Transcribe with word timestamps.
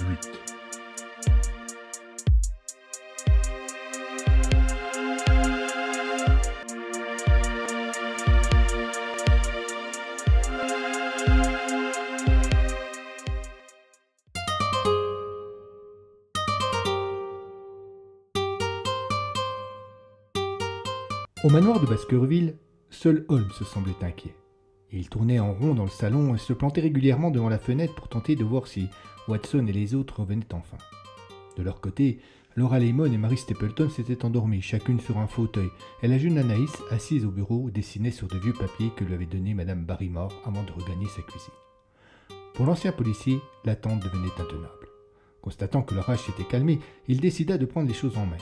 8. 0.00 0.54
Au 21.44 21.50
manoir 21.50 21.78
de 21.78 21.86
Baskerville, 21.86 22.56
seul 22.88 23.26
Holmes 23.28 23.50
se 23.58 23.64
semblait 23.64 23.92
inquiet. 24.00 24.34
Il 24.96 25.08
tournait 25.08 25.40
en 25.40 25.52
rond 25.52 25.74
dans 25.74 25.82
le 25.82 25.90
salon 25.90 26.36
et 26.36 26.38
se 26.38 26.52
plantait 26.52 26.80
régulièrement 26.80 27.32
devant 27.32 27.48
la 27.48 27.58
fenêtre 27.58 27.96
pour 27.96 28.06
tenter 28.06 28.36
de 28.36 28.44
voir 28.44 28.68
si 28.68 28.86
Watson 29.26 29.66
et 29.66 29.72
les 29.72 29.96
autres 29.96 30.20
revenaient 30.20 30.54
enfin. 30.54 30.76
De 31.56 31.64
leur 31.64 31.80
côté, 31.80 32.20
Laura 32.54 32.78
Lemon 32.78 33.06
et 33.06 33.18
Mary 33.18 33.36
Stapleton 33.36 33.90
s'étaient 33.90 34.24
endormies, 34.24 34.62
chacune 34.62 35.00
sur 35.00 35.18
un 35.18 35.26
fauteuil, 35.26 35.68
et 36.04 36.06
la 36.06 36.16
jeune 36.16 36.38
Anaïs, 36.38 36.70
assise 36.92 37.24
au 37.24 37.32
bureau, 37.32 37.70
dessinait 37.70 38.12
sur 38.12 38.28
de 38.28 38.38
vieux 38.38 38.52
papiers 38.52 38.92
que 38.94 39.02
lui 39.02 39.14
avait 39.14 39.26
donnés 39.26 39.52
Madame 39.52 39.84
Barrymore 39.84 40.32
avant 40.44 40.62
de 40.62 40.70
regagner 40.70 41.08
sa 41.08 41.22
cuisine. 41.22 41.54
Pour 42.54 42.66
l'ancien 42.66 42.92
policier, 42.92 43.40
l'attente 43.64 44.00
devenait 44.00 44.28
intenable. 44.38 44.86
Constatant 45.42 45.82
que 45.82 45.96
l'orage 45.96 46.20
s'était 46.20 46.44
calmé, 46.44 46.78
il 47.08 47.20
décida 47.20 47.58
de 47.58 47.66
prendre 47.66 47.88
les 47.88 47.94
choses 47.94 48.16
en 48.16 48.26
main. 48.26 48.38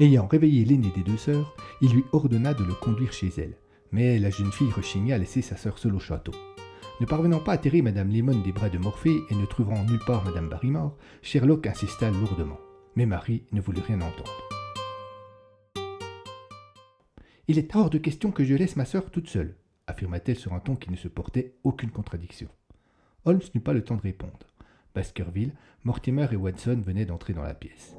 Ayant 0.00 0.26
réveillé 0.26 0.66
l'aînée 0.66 0.92
des 0.94 1.02
deux 1.02 1.16
sœurs, 1.16 1.56
il 1.80 1.92
lui 1.92 2.04
ordonna 2.12 2.52
de 2.52 2.64
le 2.64 2.74
conduire 2.74 3.14
chez 3.14 3.32
elle. 3.38 3.56
Mais 3.92 4.18
la 4.18 4.30
jeune 4.30 4.52
fille 4.52 4.70
rechigna 4.70 5.14
à 5.14 5.18
laisser 5.18 5.42
sa 5.42 5.56
sœur 5.56 5.78
seule 5.78 5.94
au 5.94 6.00
château. 6.00 6.32
Ne 7.00 7.06
parvenant 7.06 7.40
pas 7.40 7.52
à 7.52 7.54
atterrir 7.54 7.84
Madame 7.84 8.10
Lemon 8.10 8.38
des 8.40 8.52
bras 8.52 8.68
de 8.68 8.78
Morphée 8.78 9.20
et 9.30 9.34
ne 9.34 9.46
trouvant 9.46 9.84
nulle 9.84 10.04
part 10.06 10.24
Madame 10.24 10.48
Barrymore, 10.48 10.96
Sherlock 11.22 11.66
insista 11.66 12.10
lourdement. 12.10 12.58
Mais 12.96 13.06
Marie 13.06 13.44
ne 13.52 13.60
voulut 13.60 13.82
rien 13.86 14.00
entendre. 14.00 14.32
Il 17.46 17.58
est 17.58 17.74
hors 17.74 17.88
de 17.88 17.98
question 17.98 18.30
que 18.30 18.44
je 18.44 18.54
laisse 18.54 18.76
ma 18.76 18.84
sœur 18.84 19.10
toute 19.10 19.28
seule, 19.28 19.54
affirma-t-elle 19.86 20.36
sur 20.36 20.52
un 20.52 20.60
ton 20.60 20.76
qui 20.76 20.90
ne 20.90 20.96
se 20.96 21.08
portait 21.08 21.54
aucune 21.64 21.90
contradiction. 21.90 22.48
Holmes 23.24 23.40
n'eut 23.54 23.62
pas 23.62 23.72
le 23.72 23.82
temps 23.82 23.96
de 23.96 24.02
répondre. 24.02 24.38
Baskerville, 24.94 25.54
Mortimer 25.84 26.26
et 26.32 26.36
Watson 26.36 26.82
venaient 26.84 27.06
d'entrer 27.06 27.32
dans 27.32 27.42
la 27.42 27.54
pièce. 27.54 27.94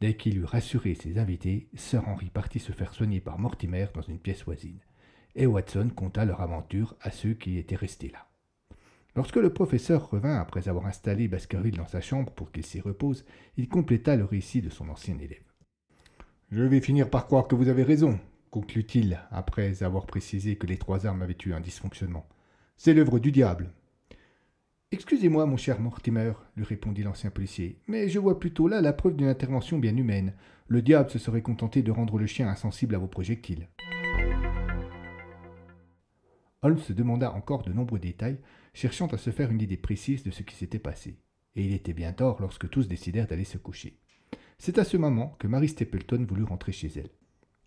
Dès 0.00 0.14
qu'il 0.14 0.36
eut 0.38 0.44
rassuré 0.44 0.94
ses 0.94 1.18
invités, 1.18 1.68
Sir 1.74 2.06
Henry 2.06 2.28
partit 2.28 2.58
se 2.58 2.72
faire 2.72 2.92
soigner 2.92 3.20
par 3.20 3.38
Mortimer 3.38 3.86
dans 3.94 4.02
une 4.02 4.18
pièce 4.18 4.44
voisine, 4.44 4.80
et 5.34 5.46
Watson 5.46 5.90
conta 5.94 6.24
leur 6.24 6.42
aventure 6.42 6.96
à 7.00 7.10
ceux 7.10 7.34
qui 7.34 7.58
étaient 7.58 7.76
restés 7.76 8.10
là. 8.10 8.28
Lorsque 9.14 9.36
le 9.36 9.50
professeur 9.50 10.10
revint 10.10 10.38
après 10.38 10.68
avoir 10.68 10.84
installé 10.84 11.26
Baskerville 11.26 11.78
dans 11.78 11.86
sa 11.86 12.02
chambre 12.02 12.30
pour 12.32 12.52
qu'il 12.52 12.66
s'y 12.66 12.80
repose, 12.80 13.24
il 13.56 13.68
compléta 13.68 14.14
le 14.16 14.24
récit 14.24 14.60
de 14.60 14.68
son 14.68 14.90
ancien 14.90 15.18
élève. 15.18 15.40
Je 16.50 16.62
vais 16.62 16.82
finir 16.82 17.08
par 17.08 17.26
croire 17.26 17.48
que 17.48 17.54
vous 17.54 17.68
avez 17.68 17.82
raison, 17.82 18.20
conclut-il, 18.50 19.18
après 19.30 19.82
avoir 19.82 20.04
précisé 20.04 20.56
que 20.56 20.66
les 20.66 20.76
trois 20.76 21.06
armes 21.06 21.22
avaient 21.22 21.36
eu 21.46 21.54
un 21.54 21.60
dysfonctionnement. 21.60 22.28
C'est 22.76 22.92
l'œuvre 22.92 23.18
du 23.18 23.32
diable. 23.32 23.72
Excusez-moi, 24.92 25.46
mon 25.46 25.56
cher 25.56 25.80
Mortimer, 25.80 26.32
lui 26.56 26.64
répondit 26.64 27.02
l'ancien 27.02 27.30
policier, 27.30 27.80
mais 27.88 28.08
je 28.08 28.20
vois 28.20 28.38
plutôt 28.38 28.68
là 28.68 28.80
la 28.80 28.92
preuve 28.92 29.16
d'une 29.16 29.26
intervention 29.26 29.80
bien 29.80 29.96
humaine. 29.96 30.32
Le 30.68 30.80
diable 30.80 31.10
se 31.10 31.18
serait 31.18 31.42
contenté 31.42 31.82
de 31.82 31.90
rendre 31.90 32.18
le 32.18 32.26
chien 32.26 32.48
insensible 32.48 32.94
à 32.94 32.98
vos 32.98 33.08
projectiles. 33.08 33.68
Holmes 36.62 36.78
se 36.78 36.92
demanda 36.92 37.32
encore 37.32 37.64
de 37.64 37.72
nombreux 37.72 37.98
détails, 37.98 38.38
cherchant 38.74 39.08
à 39.08 39.18
se 39.18 39.30
faire 39.30 39.50
une 39.50 39.60
idée 39.60 39.76
précise 39.76 40.22
de 40.22 40.30
ce 40.30 40.44
qui 40.44 40.54
s'était 40.54 40.78
passé. 40.78 41.18
Et 41.56 41.64
il 41.64 41.72
était 41.72 41.92
bien 41.92 42.12
tard 42.12 42.36
lorsque 42.38 42.70
tous 42.70 42.86
décidèrent 42.86 43.26
d'aller 43.26 43.44
se 43.44 43.58
coucher. 43.58 43.98
C'est 44.56 44.78
à 44.78 44.84
ce 44.84 44.96
moment 44.96 45.34
que 45.40 45.48
Mary 45.48 45.68
Stapleton 45.68 46.24
voulut 46.28 46.44
rentrer 46.44 46.70
chez 46.70 46.92
elle. 46.94 47.10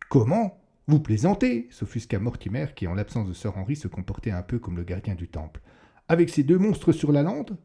Comment? 0.09 0.61
Vous 0.87 1.01
plaisantez 1.01 1.67
s'offusqua 1.69 2.19
Mortimer, 2.19 2.67
qui, 2.75 2.87
en 2.87 2.93
l'absence 2.93 3.27
de 3.27 3.33
Sir 3.33 3.57
Henry, 3.57 3.75
se 3.75 3.89
comportait 3.89 4.31
un 4.31 4.41
peu 4.41 4.57
comme 4.57 4.77
le 4.77 4.85
gardien 4.85 5.15
du 5.15 5.27
temple. 5.27 5.61
Avec 6.11 6.31
ces 6.31 6.41
deux 6.41 6.57
monstres 6.57 6.91
sur 6.91 7.11
la 7.11 7.21
lande? 7.21 7.55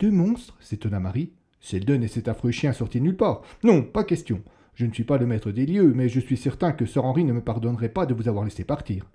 Deux 0.00 0.10
monstres? 0.10 0.56
s'étonna 0.60 0.98
Marie. 0.98 1.32
Seldon 1.60 2.02
et 2.02 2.08
cet 2.08 2.26
affreux 2.26 2.50
chien 2.50 2.72
sortis 2.72 3.00
nulle 3.00 3.16
part. 3.16 3.42
Non, 3.62 3.84
pas 3.84 4.02
question. 4.02 4.42
Je 4.74 4.86
ne 4.86 4.92
suis 4.92 5.04
pas 5.04 5.18
le 5.18 5.26
maître 5.26 5.52
des 5.52 5.66
lieux, 5.66 5.92
mais 5.94 6.08
je 6.08 6.18
suis 6.18 6.36
certain 6.36 6.72
que 6.72 6.84
Sir 6.84 7.04
Henry 7.04 7.22
ne 7.22 7.32
me 7.32 7.40
pardonnerait 7.40 7.90
pas 7.90 8.04
de 8.04 8.12
vous 8.12 8.26
avoir 8.26 8.44
laissé 8.44 8.64
partir. 8.64 9.08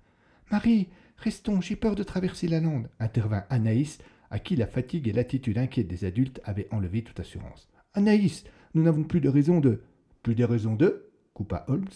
Marie, 0.51 0.87
restons, 1.17 1.59
j'ai 1.59 1.75
peur 1.75 1.95
de 1.95 2.03
traverser 2.03 2.47
la 2.47 2.61
lande, 2.61 2.87
intervint 3.01 3.43
Anaïs, 3.49 3.97
à 4.29 4.39
qui 4.39 4.55
la 4.55 4.67
fatigue 4.67 5.09
et 5.09 5.13
l'attitude 5.13 5.57
inquiète 5.57 5.89
des 5.89 6.05
adultes 6.05 6.39
avaient 6.45 6.69
enlevé 6.71 7.03
toute 7.03 7.19
assurance. 7.19 7.67
Anaïs, 7.93 8.45
nous 8.73 8.83
n'avons 8.83 9.03
plus 9.03 9.19
de 9.19 9.27
raison 9.27 9.59
de. 9.59 9.81
Plus 10.23 10.35
de 10.35 10.45
raison 10.45 10.75
de 10.75 11.09
coupa 11.33 11.65
Holmes. 11.67 11.89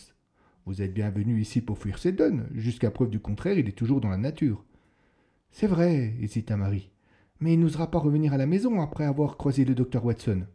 Vous 0.66 0.81
êtes 0.81 0.94
bien 0.94 1.09
venu 1.09 1.40
ici 1.40 1.62
pour 1.62 1.78
fuir 1.78 2.00
Seldon. 2.00 2.44
Jusqu'à 2.53 2.92
preuve 2.92 3.12
du 3.12 3.19
contraire, 3.19 3.57
il 3.57 3.69
est 3.69 3.78
toujours 3.78 4.02
dans 4.02 4.09
la 4.09 4.18
nature. 4.18 4.66
C'est 5.57 5.67
vrai, 5.67 6.13
hésita 6.19 6.57
Marie. 6.57 6.91
Mais 7.39 7.53
il 7.53 7.61
n'osera 7.61 7.89
pas 7.89 7.99
revenir 7.99 8.33
à 8.33 8.38
la 8.38 8.45
maison 8.45 8.81
après 8.81 9.05
avoir 9.05 9.38
croisé 9.38 9.63
le 9.63 9.73
docteur 9.73 10.03
Watson. 10.03 10.45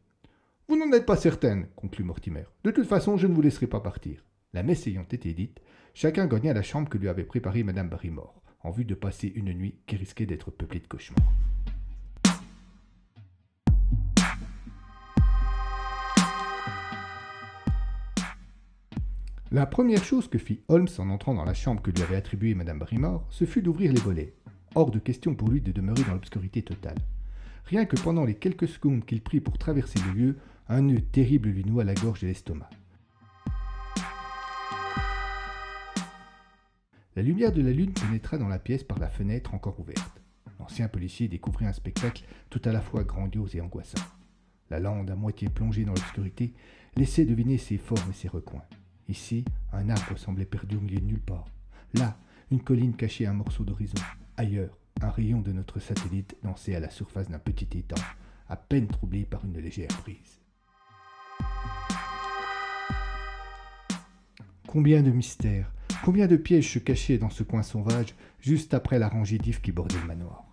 Vous 0.69 0.77
n'en 0.77 0.93
êtes 0.93 1.07
pas 1.07 1.17
certaine, 1.17 1.69
conclut 1.75 2.05
Mortimer. 2.05 2.45
De 2.65 2.71
toute 2.71 2.87
façon, 2.87 3.17
je 3.17 3.27
ne 3.27 3.33
vous 3.33 3.41
laisserai 3.41 3.67
pas 3.67 3.81
partir. 3.81 4.23
La 4.53 4.63
messe 4.63 4.87
ayant 4.87 5.07
été 5.11 5.33
dite, 5.33 5.63
chacun 5.95 6.27
gagna 6.27 6.53
la 6.53 6.61
chambre 6.61 6.91
que 6.91 6.99
lui 6.99 7.09
avait 7.09 7.25
préparée 7.25 7.63
Madame 7.63 7.89
Barrymore, 7.89 8.43
en 8.63 8.71
vue 8.73 8.85
de 8.85 8.95
passer 8.95 9.33
une 9.35 9.55
nuit 9.55 9.77
qui 9.87 9.97
risquait 9.97 10.27
d'être 10.27 10.51
peuplée 10.51 10.81
de 10.81 10.87
cauchemars. 10.87 11.33
La 19.51 19.65
première 19.65 20.05
chose 20.05 20.29
que 20.29 20.39
fit 20.39 20.61
Holmes 20.69 20.89
en 20.99 21.09
entrant 21.09 21.33
dans 21.33 21.47
la 21.47 21.55
chambre 21.55 21.81
que 21.81 21.91
lui 21.91 22.03
avait 22.03 22.17
attribuée 22.17 22.55
Madame 22.55 22.79
Barrymore, 22.79 23.27
ce 23.31 23.47
fut 23.47 23.63
d'ouvrir 23.63 23.95
les 23.95 24.01
volets. 24.01 24.35
Hors 24.77 24.93
de 24.93 25.01
question 25.01 25.35
pour 25.35 25.49
lui 25.49 25.61
de 25.61 25.73
demeurer 25.73 26.05
dans 26.05 26.13
l'obscurité 26.13 26.63
totale. 26.63 26.99
Rien 27.65 27.87
que 27.87 28.01
pendant 28.01 28.25
les 28.25 28.37
quelques 28.37 28.69
secondes 28.69 29.05
qu'il 29.05 29.21
prit 29.21 29.41
pour 29.41 29.59
traverser 29.59 29.99
le 30.07 30.13
lieu, 30.13 30.37
un 30.69 30.83
nœud 30.83 31.01
terrible 31.01 31.49
lui 31.49 31.65
noua 31.65 31.83
la 31.83 31.95
gorge 31.95 32.23
et 32.23 32.29
l'estomac. 32.29 32.71
La 37.17 37.23
lumière 37.23 37.53
de 37.53 37.63
la 37.63 37.73
lune 37.73 37.93
pénétra 37.93 38.39
dans 38.39 38.47
la 38.47 38.61
pièce 38.61 38.85
par 38.85 39.01
la 39.01 39.09
fenêtre 39.09 39.55
encore 39.55 39.81
ouverte. 39.81 40.23
L'ancien 40.61 40.87
policier 40.87 41.27
découvrit 41.27 41.67
un 41.67 41.73
spectacle 41.73 42.25
tout 42.49 42.63
à 42.65 42.71
la 42.71 42.81
fois 42.81 43.03
grandiose 43.03 43.57
et 43.57 43.61
angoissant. 43.61 43.99
La 44.71 44.79
lande, 44.79 45.11
à 45.11 45.17
moitié 45.17 45.49
plongée 45.49 45.85
dans 45.85 45.95
l'obscurité, 45.95 46.55
laissait 46.95 47.25
deviner 47.25 47.59
ses 47.59 47.77
formes 47.77 48.11
et 48.11 48.15
ses 48.15 48.29
recoins. 48.29 48.63
Ici, 49.09 49.45
un 49.73 49.91
arbre 49.91 50.17
semblait 50.17 50.45
perdu 50.45 50.77
au 50.77 50.81
milieu 50.81 51.01
de 51.01 51.07
nulle 51.07 51.21
part. 51.21 51.47
Là, 51.95 52.17
une 52.53 52.63
colline 52.63 52.95
cachait 52.95 53.27
un 53.27 53.33
morceau 53.33 53.65
d'horizon. 53.65 53.99
Ailleurs, 54.37 54.79
un 55.01 55.11
rayon 55.11 55.41
de 55.41 55.53
notre 55.53 55.81
satellite 55.81 56.37
dansait 56.43 56.75
à 56.75 56.81
la 56.81 56.91
surface 56.91 57.29
d'un 57.29 57.39
petit 57.39 57.79
étang, 57.79 58.01
à 58.49 58.57
peine 58.57 58.87
troublé 58.87 59.25
par 59.25 59.45
une 59.45 59.59
légère 59.59 59.89
brise. 60.03 60.41
Combien 64.67 65.03
de 65.03 65.11
mystères, 65.11 65.73
combien 66.05 66.27
de 66.27 66.37
pièges 66.37 66.73
se 66.73 66.79
cachaient 66.79 67.19
dans 67.19 67.31
ce 67.31 67.43
coin 67.43 67.63
sauvage, 67.63 68.15
juste 68.41 68.73
après 68.75 68.99
la 68.99 69.09
rangée 69.09 69.39
d'ifs 69.39 69.61
qui 69.61 69.73
bordait 69.73 69.99
le 70.01 70.07
manoir. 70.07 70.45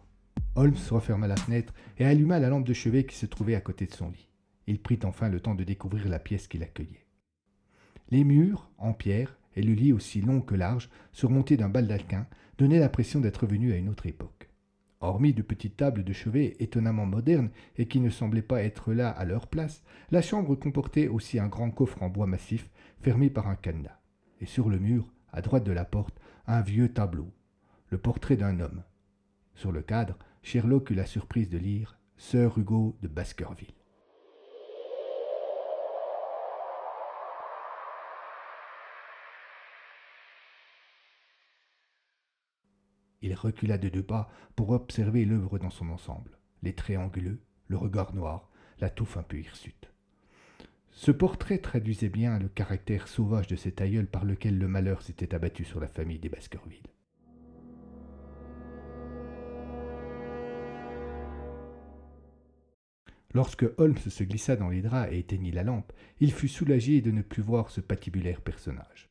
Holmes 0.55 0.75
referma 0.89 1.27
la 1.27 1.35
fenêtre 1.35 1.73
et 1.99 2.05
alluma 2.05 2.39
la 2.39 2.49
lampe 2.49 2.65
de 2.65 2.73
chevet 2.73 3.05
qui 3.05 3.15
se 3.15 3.27
trouvait 3.27 3.55
à 3.55 3.61
côté 3.61 3.85
de 3.85 3.93
son 3.93 4.09
lit. 4.09 4.27
Il 4.65 4.81
prit 4.81 4.99
enfin 5.03 5.29
le 5.29 5.39
temps 5.39 5.55
de 5.55 5.63
découvrir 5.63 6.09
la 6.09 6.19
pièce 6.19 6.47
qui 6.47 6.57
l'accueillait. 6.57 7.05
Les 8.09 8.23
murs, 8.23 8.71
en 8.77 8.93
pierre, 8.93 9.36
et 9.57 9.63
le 9.63 9.73
lit 9.73 9.91
aussi 9.91 10.21
long 10.21 10.39
que 10.39 10.53
large, 10.53 10.89
surmonté 11.11 11.57
d'un 11.57 11.67
baldaquin, 11.67 12.27
donnait 12.59 12.79
l'impression 12.79 13.19
d'être 13.19 13.47
venu 13.47 13.73
à 13.73 13.75
une 13.75 13.89
autre 13.89 14.05
époque. 14.05 14.49
Hormis 15.01 15.33
de 15.33 15.41
petites 15.41 15.77
tables 15.77 16.03
de 16.03 16.13
chevet 16.13 16.55
étonnamment 16.59 17.07
modernes 17.07 17.49
et 17.75 17.87
qui 17.87 17.99
ne 17.99 18.11
semblaient 18.11 18.43
pas 18.43 18.61
être 18.61 18.93
là 18.93 19.09
à 19.09 19.25
leur 19.25 19.47
place, 19.47 19.83
la 20.11 20.21
chambre 20.21 20.55
comportait 20.55 21.07
aussi 21.07 21.39
un 21.39 21.47
grand 21.47 21.71
coffre 21.71 22.03
en 22.03 22.09
bois 22.09 22.27
massif 22.27 22.69
fermé 23.01 23.31
par 23.31 23.47
un 23.47 23.55
cadenas. 23.55 23.99
Et 24.41 24.45
sur 24.45 24.69
le 24.69 24.77
mur, 24.77 25.11
à 25.33 25.41
droite 25.41 25.63
de 25.63 25.71
la 25.71 25.85
porte, 25.85 26.19
un 26.45 26.61
vieux 26.61 26.93
tableau, 26.93 27.31
le 27.89 27.97
portrait 27.97 28.37
d'un 28.37 28.59
homme. 28.59 28.83
Sur 29.55 29.71
le 29.71 29.81
cadre, 29.81 30.17
Sherlock 30.43 30.91
eut 30.91 30.95
la 30.95 31.07
surprise 31.07 31.49
de 31.49 31.57
lire 31.57 31.97
Sir 32.15 32.57
Hugo 32.59 32.95
de 33.01 33.07
Baskerville. 33.07 33.76
Il 43.21 43.33
recula 43.33 43.77
de 43.77 43.89
deux 43.89 44.03
pas 44.03 44.29
pour 44.55 44.69
observer 44.69 45.25
l'œuvre 45.25 45.59
dans 45.59 45.69
son 45.69 45.89
ensemble. 45.89 46.37
Les 46.63 46.73
traits 46.73 46.97
anguleux, 46.97 47.39
le 47.67 47.77
regard 47.77 48.13
noir, 48.13 48.49
la 48.79 48.89
touffe 48.89 49.17
un 49.17 49.23
peu 49.23 49.39
hirsute. 49.39 49.91
Ce 50.91 51.11
portrait 51.11 51.59
traduisait 51.59 52.09
bien 52.09 52.39
le 52.39 52.47
caractère 52.47 53.07
sauvage 53.07 53.47
de 53.47 53.55
cet 53.55 53.81
aïeul 53.81 54.07
par 54.07 54.25
lequel 54.25 54.57
le 54.57 54.67
malheur 54.67 55.01
s'était 55.01 55.35
abattu 55.35 55.63
sur 55.63 55.79
la 55.79 55.87
famille 55.87 56.19
des 56.19 56.29
Baskerville. 56.29 56.81
Lorsque 63.33 63.65
Holmes 63.77 63.97
se 63.97 64.23
glissa 64.23 64.55
dans 64.55 64.69
les 64.69 64.81
draps 64.81 65.11
et 65.11 65.19
éteignit 65.19 65.53
la 65.53 65.63
lampe, 65.63 65.93
il 66.19 66.31
fut 66.31 66.47
soulagé 66.47 67.01
de 67.01 67.11
ne 67.11 67.21
plus 67.21 67.43
voir 67.43 67.69
ce 67.69 67.81
patibulaire 67.81 68.41
personnage. 68.41 69.09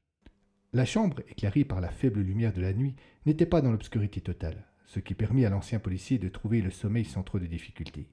La 0.76 0.84
chambre, 0.84 1.20
éclairée 1.30 1.64
par 1.64 1.80
la 1.80 1.88
faible 1.88 2.20
lumière 2.20 2.52
de 2.52 2.60
la 2.60 2.74
nuit, 2.74 2.96
n'était 3.24 3.46
pas 3.46 3.62
dans 3.62 3.70
l'obscurité 3.70 4.20
totale, 4.20 4.66
ce 4.84 5.00
qui 5.00 5.14
permit 5.14 5.46
à 5.46 5.48
l'ancien 5.48 5.78
policier 5.78 6.18
de 6.18 6.28
trouver 6.28 6.60
le 6.60 6.70
sommeil 6.70 7.06
sans 7.06 7.22
trop 7.22 7.38
de 7.38 7.46
difficultés. 7.46 8.10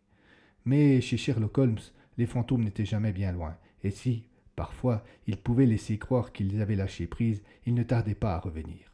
Mais 0.64 1.02
chez 1.02 1.18
Sherlock 1.18 1.58
Holmes, 1.58 1.82
les 2.18 2.26
fantômes 2.26 2.64
n'étaient 2.64 2.86
jamais 2.86 3.12
bien 3.12 3.34
loin, 3.34 3.58
et 3.84 3.92
si, 3.92 4.30
parfois, 4.56 5.04
ils 5.28 5.36
pouvaient 5.36 5.66
laisser 5.66 5.98
croire 5.98 6.32
qu'ils 6.32 6.62
avaient 6.62 6.78
lâché 6.78 7.06
prise, 7.06 7.44
ils 7.66 7.74
ne 7.74 7.84
tardaient 7.84 8.16
pas 8.16 8.34
à 8.34 8.40
revenir. 8.40 8.94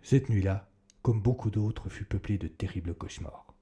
Cette 0.00 0.30
nuit-là, 0.30 0.70
comme 1.02 1.20
beaucoup 1.20 1.50
d'autres, 1.50 1.90
fut 1.90 2.06
peuplée 2.06 2.38
de 2.38 2.48
terribles 2.48 2.94
cauchemars. 2.94 3.54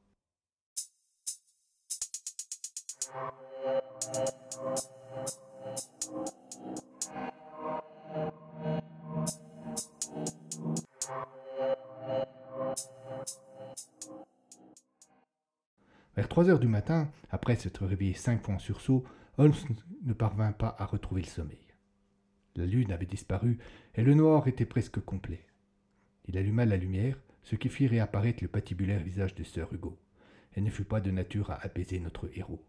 Vers 16.37 16.43
trois 16.45 16.53
heures 16.53 16.61
du 16.61 16.69
matin, 16.69 17.11
après 17.31 17.57
s'être 17.57 17.87
réveillé 17.87 18.13
cinq 18.13 18.43
fois 18.43 18.57
en 18.57 18.59
sursaut, 18.59 19.05
Holmes 19.39 19.55
ne 20.03 20.13
parvint 20.13 20.53
pas 20.53 20.77
à 20.79 20.85
retrouver 20.85 21.23
le 21.23 21.29
sommeil. 21.29 21.67
La 22.57 22.67
lune 22.67 22.93
avait 22.93 23.07
disparu 23.07 23.57
et 23.95 24.03
le 24.03 24.13
noir 24.13 24.47
était 24.47 24.67
presque 24.67 25.01
complet. 25.01 25.47
Il 26.27 26.37
alluma 26.37 26.67
la 26.67 26.77
lumière, 26.77 27.19
ce 27.43 27.57
qui 27.57 27.71
fit 27.71 27.87
réapparaître 27.87 28.43
le 28.43 28.49
patibulaire 28.49 29.03
visage 29.03 29.35
de 29.35 29.45
Sir 29.45 29.73
Hugo. 29.73 29.99
Elle 30.53 30.65
ne 30.65 30.71
fut 30.71 30.85
pas 30.85 31.01
de 31.01 31.11
nature 31.11 31.51
à 31.51 31.65
apaiser 31.65 32.01
notre 32.01 32.29
héros. 32.37 32.63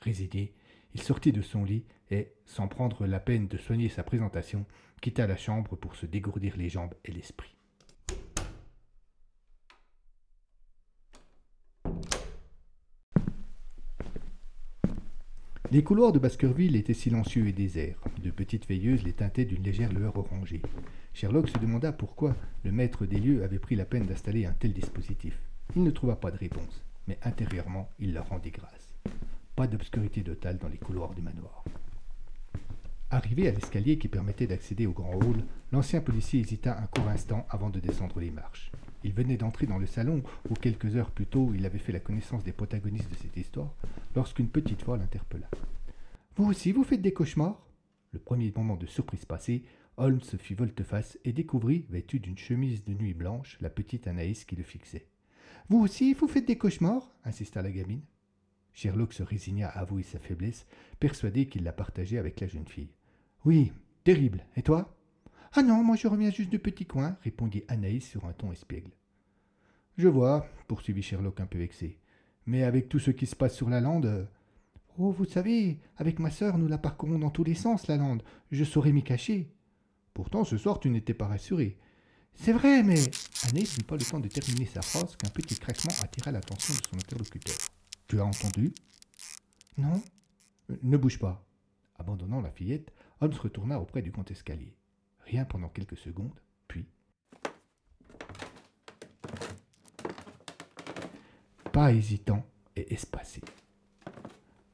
Résigné, 0.00 0.52
il 0.92 1.00
sortit 1.00 1.30
de 1.30 1.42
son 1.42 1.62
lit 1.62 1.84
et, 2.10 2.32
sans 2.44 2.66
prendre 2.66 3.06
la 3.06 3.20
peine 3.20 3.46
de 3.46 3.56
soigner 3.56 3.88
sa 3.88 4.02
présentation, 4.02 4.66
quitta 5.00 5.28
la 5.28 5.36
chambre 5.36 5.76
pour 5.76 5.94
se 5.94 6.06
dégourdir 6.06 6.56
les 6.56 6.70
jambes 6.70 6.94
et 7.04 7.12
l'esprit. 7.12 7.55
Les 15.72 15.82
couloirs 15.82 16.12
de 16.12 16.20
Baskerville 16.20 16.76
étaient 16.76 16.94
silencieux 16.94 17.48
et 17.48 17.52
déserts. 17.52 17.98
De 18.22 18.30
petites 18.30 18.68
veilleuses 18.68 19.02
les 19.02 19.12
teintaient 19.12 19.44
d'une 19.44 19.64
légère 19.64 19.92
lueur 19.92 20.16
orangée. 20.16 20.62
Sherlock 21.12 21.48
se 21.48 21.58
demanda 21.58 21.92
pourquoi 21.92 22.36
le 22.64 22.70
maître 22.70 23.04
des 23.04 23.18
lieux 23.18 23.42
avait 23.42 23.58
pris 23.58 23.74
la 23.74 23.84
peine 23.84 24.06
d'installer 24.06 24.46
un 24.46 24.52
tel 24.52 24.72
dispositif. 24.72 25.40
Il 25.74 25.82
ne 25.82 25.90
trouva 25.90 26.14
pas 26.14 26.30
de 26.30 26.38
réponse, 26.38 26.84
mais 27.08 27.18
intérieurement, 27.24 27.90
il 27.98 28.14
leur 28.14 28.28
rendit 28.28 28.52
grâce. 28.52 28.94
Pas 29.56 29.66
d'obscurité 29.66 30.22
totale 30.22 30.58
dans 30.58 30.68
les 30.68 30.78
couloirs 30.78 31.14
du 31.14 31.22
manoir. 31.22 31.64
Arrivé 33.10 33.48
à 33.48 33.52
l'escalier 33.52 33.98
qui 33.98 34.06
permettait 34.06 34.46
d'accéder 34.46 34.86
au 34.86 34.92
grand 34.92 35.16
hall, 35.16 35.42
l'ancien 35.72 36.00
policier 36.00 36.40
hésita 36.40 36.78
un 36.78 36.86
court 36.86 37.08
instant 37.08 37.44
avant 37.50 37.70
de 37.70 37.80
descendre 37.80 38.20
les 38.20 38.30
marches. 38.30 38.70
Il 39.06 39.12
venait 39.12 39.36
d'entrer 39.36 39.66
dans 39.66 39.78
le 39.78 39.86
salon 39.86 40.24
où 40.50 40.54
quelques 40.54 40.96
heures 40.96 41.12
plus 41.12 41.26
tôt 41.26 41.52
il 41.54 41.64
avait 41.64 41.78
fait 41.78 41.92
la 41.92 42.00
connaissance 42.00 42.42
des 42.42 42.52
protagonistes 42.52 43.08
de 43.08 43.14
cette 43.14 43.36
histoire, 43.36 43.72
lorsqu'une 44.16 44.48
petite 44.48 44.82
voix 44.82 44.96
l'interpella. 44.96 45.48
Vous 46.34 46.46
aussi, 46.46 46.72
vous 46.72 46.82
faites 46.82 47.02
des 47.02 47.12
cauchemars? 47.12 47.64
Le 48.10 48.18
premier 48.18 48.52
moment 48.56 48.74
de 48.74 48.84
surprise 48.84 49.24
passé, 49.24 49.62
Holmes 49.96 50.18
fit 50.40 50.54
volte-face 50.54 51.20
et 51.24 51.32
découvrit, 51.32 51.86
vêtue 51.88 52.18
d'une 52.18 52.36
chemise 52.36 52.82
de 52.82 52.94
nuit 52.94 53.14
blanche, 53.14 53.58
la 53.60 53.70
petite 53.70 54.08
Anaïs 54.08 54.44
qui 54.44 54.56
le 54.56 54.64
fixait. 54.64 55.06
Vous 55.68 55.78
aussi, 55.78 56.12
vous 56.12 56.26
faites 56.26 56.48
des 56.48 56.58
cauchemars? 56.58 57.14
insista 57.22 57.62
la 57.62 57.70
gamine. 57.70 58.02
Sherlock 58.72 59.12
se 59.12 59.22
résigna 59.22 59.68
à 59.68 59.82
avouer 59.82 60.02
sa 60.02 60.18
faiblesse, 60.18 60.66
persuadé 60.98 61.46
qu'il 61.46 61.62
la 61.62 61.72
partageait 61.72 62.18
avec 62.18 62.40
la 62.40 62.48
jeune 62.48 62.66
fille. 62.66 62.90
Oui, 63.44 63.70
terrible. 64.02 64.44
Et 64.56 64.62
toi? 64.62 64.95
Ah 65.58 65.62
non, 65.62 65.82
moi 65.82 65.96
je 65.96 66.06
reviens 66.06 66.30
juste 66.30 66.50
du 66.50 66.58
petit 66.58 66.84
coin, 66.84 67.16
répondit 67.24 67.64
Anaïs 67.68 68.06
sur 68.06 68.26
un 68.26 68.34
ton 68.34 68.52
espiègle. 68.52 68.90
Je 69.96 70.06
vois, 70.06 70.46
poursuivit 70.68 71.00
Sherlock 71.00 71.40
un 71.40 71.46
peu 71.46 71.56
vexé. 71.56 71.98
Mais 72.44 72.62
avec 72.62 72.90
tout 72.90 72.98
ce 72.98 73.10
qui 73.10 73.24
se 73.24 73.34
passe 73.34 73.56
sur 73.56 73.70
la 73.70 73.80
lande. 73.80 74.04
Euh, 74.04 74.24
oh, 74.98 75.10
vous 75.12 75.24
savez, 75.24 75.80
avec 75.96 76.18
ma 76.18 76.30
sœur, 76.30 76.58
nous 76.58 76.68
la 76.68 76.76
parcourons 76.76 77.18
dans 77.18 77.30
tous 77.30 77.42
les 77.42 77.54
sens, 77.54 77.86
la 77.86 77.96
lande. 77.96 78.22
Je 78.50 78.64
saurais 78.64 78.92
m'y 78.92 79.02
cacher. 79.02 79.50
Pourtant, 80.12 80.44
ce 80.44 80.58
soir, 80.58 80.78
tu 80.78 80.90
n'étais 80.90 81.14
pas 81.14 81.26
rassuré. 81.26 81.78
C'est 82.34 82.52
vrai, 82.52 82.82
mais. 82.82 83.00
Anaïs 83.48 83.78
n'eut 83.78 83.84
pas 83.84 83.96
le 83.96 84.04
temps 84.04 84.20
de 84.20 84.28
terminer 84.28 84.66
sa 84.66 84.82
phrase 84.82 85.16
qu'un 85.16 85.30
petit 85.30 85.56
craquement 85.58 85.94
attira 86.02 86.32
l'attention 86.32 86.74
de 86.74 86.86
son 86.86 86.96
interlocuteur. 86.96 87.56
Tu 88.08 88.20
as 88.20 88.26
entendu? 88.26 88.74
Non? 89.78 90.02
Euh, 90.70 90.76
ne 90.82 90.98
bouge 90.98 91.18
pas. 91.18 91.48
Abandonnant 91.98 92.42
la 92.42 92.50
fillette, 92.50 92.92
Holmes 93.22 93.32
retourna 93.40 93.80
auprès 93.80 94.02
du 94.02 94.10
grand 94.10 94.30
escalier 94.30 94.76
rien 95.26 95.44
pendant 95.44 95.68
quelques 95.68 95.98
secondes, 95.98 96.40
puis... 96.68 96.86
Pas 101.72 101.92
hésitant 101.92 102.46
et 102.74 102.94
espacé. 102.94 103.42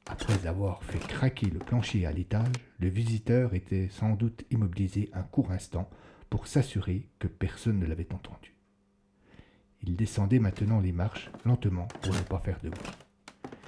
Après 0.07 0.47
avoir 0.47 0.85
fait 0.85 0.99
craquer 0.99 1.47
le 1.47 1.59
plancher 1.59 2.07
à 2.07 2.13
l'étage, 2.13 2.55
le 2.79 2.89
visiteur 2.89 3.55
était 3.55 3.89
sans 3.89 4.15
doute 4.15 4.45
immobilisé 4.51 5.11
un 5.15 5.23
court 5.23 5.51
instant 5.51 5.89
pour 6.31 6.47
s'assurer 6.47 7.09
que 7.19 7.29
personne 7.29 7.79
ne 7.79 7.87
l'avait 7.87 8.13
entendu. 8.13 8.55
Il 9.83 9.97
descendait 9.97 10.39
maintenant 10.39 10.81
les 10.81 10.93
marches 10.93 11.31
lentement 11.45 11.89
pour 12.03 12.15
ne 12.15 12.21
pas 12.21 12.39
faire 12.41 12.61
de 12.63 12.69
bruit. 12.69 12.91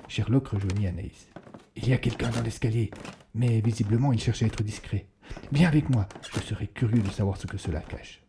Sherlock 0.07 0.49
rejoignit 0.49 0.87
Anaïs. 0.87 1.29
Il 1.77 1.89
y 1.89 1.93
a 1.93 1.99
quelqu'un 1.99 2.31
dans 2.31 2.43
l'escalier, 2.43 2.91
mais 3.35 3.61
visiblement 3.61 4.13
il 4.13 4.21
cherchait 4.21 4.45
à 4.45 4.49
être 4.49 4.63
discret. 4.63 5.09
Viens 5.53 5.69
avec 5.69 5.89
moi, 5.91 6.09
je 6.23 6.41
serais 6.41 6.67
curieux 6.67 7.03
de 7.03 7.11
savoir 7.11 7.37
ce 7.37 7.47
que 7.47 7.59
cela 7.59 7.81
cache. 7.81 8.23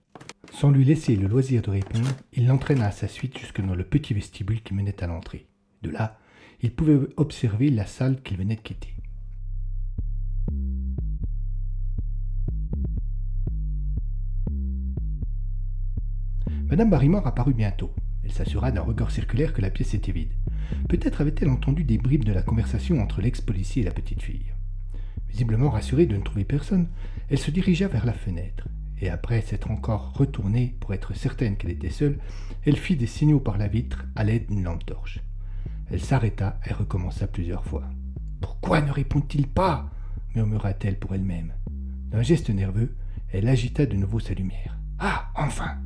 Sans 0.52 0.72
lui 0.72 0.86
laisser 0.86 1.16
le 1.16 1.28
loisir 1.28 1.62
de 1.62 1.70
répondre, 1.70 2.10
il 2.34 2.48
l'entraîna 2.48 2.88
à 2.88 2.92
sa 2.92 3.08
suite 3.08 3.38
jusque 3.38 3.62
dans 3.62 3.76
le 3.76 3.84
petit 3.84 4.14
vestibule 4.14 4.62
qui 4.62 4.74
menait 4.74 5.04
à 5.04 5.08
l'entrée. 5.08 5.48
De 5.82 5.90
là, 5.90 6.18
il 6.62 6.72
pouvait 6.72 7.00
observer 7.18 7.70
la 7.70 7.86
salle 7.86 8.22
qu'il 8.22 8.38
venait 8.38 8.56
de 8.56 8.62
quitter. 8.62 8.94
Madame 16.68 16.90
Barrymore 16.90 17.28
apparut 17.28 17.54
bientôt. 17.54 17.94
Elle 18.24 18.32
s'assura 18.32 18.72
d'un 18.72 18.82
regard 18.82 19.12
circulaire 19.12 19.54
que 19.54 19.62
la 19.62 19.70
pièce 19.70 19.94
était 19.94 20.12
vide. 20.12 20.34
Peut-être 20.90 21.22
avait-elle 21.22 21.50
entendu 21.50 21.84
des 21.84 22.00
bribes 22.00 22.26
de 22.26 22.34
la 22.34 22.42
conversation 22.42 23.00
entre 23.02 23.22
l'ex-policier 23.22 23.84
et 23.84 23.86
la 23.86 23.92
petite 23.92 24.22
fille. 24.22 24.55
Visiblement 25.36 25.70
rassurée 25.70 26.06
de 26.06 26.16
ne 26.16 26.24
trouver 26.24 26.46
personne, 26.46 26.88
elle 27.30 27.38
se 27.38 27.52
dirigea 27.52 27.90
vers 27.90 28.06
la 28.06 28.14
fenêtre, 28.14 28.70
et 29.02 29.10
après 29.10 29.42
s'être 29.42 29.70
encore 29.70 30.14
retournée 30.14 30.78
pour 30.80 30.94
être 30.94 31.14
certaine 31.14 31.58
qu'elle 31.58 31.72
était 31.72 31.90
seule, 31.90 32.20
elle 32.66 32.78
fit 32.78 32.96
des 32.96 33.06
signaux 33.06 33.42
par 33.42 33.58
la 33.58 33.68
vitre 33.68 34.06
à 34.16 34.24
l'aide 34.24 34.48
d'une 34.48 34.64
lampe 34.64 34.86
torche. 34.86 35.20
Elle 35.92 36.00
s'arrêta 36.00 36.58
et 36.66 36.72
recommença 36.72 37.28
plusieurs 37.28 37.66
fois. 37.66 37.84
Pourquoi 38.40 38.82
ne 38.82 38.94
répond-il 38.94 39.50
pas? 39.50 39.90
murmura-t-elle 40.36 40.98
pour 41.00 41.14
elle-même. 41.14 41.52
D'un 42.12 42.22
geste 42.22 42.50
nerveux, 42.50 42.96
elle 43.34 43.50
agita 43.50 43.86
de 43.86 43.98
nouveau 43.98 44.22
sa 44.22 44.36
lumière. 44.36 44.80
Ah, 45.00 45.34
enfin 45.36 45.80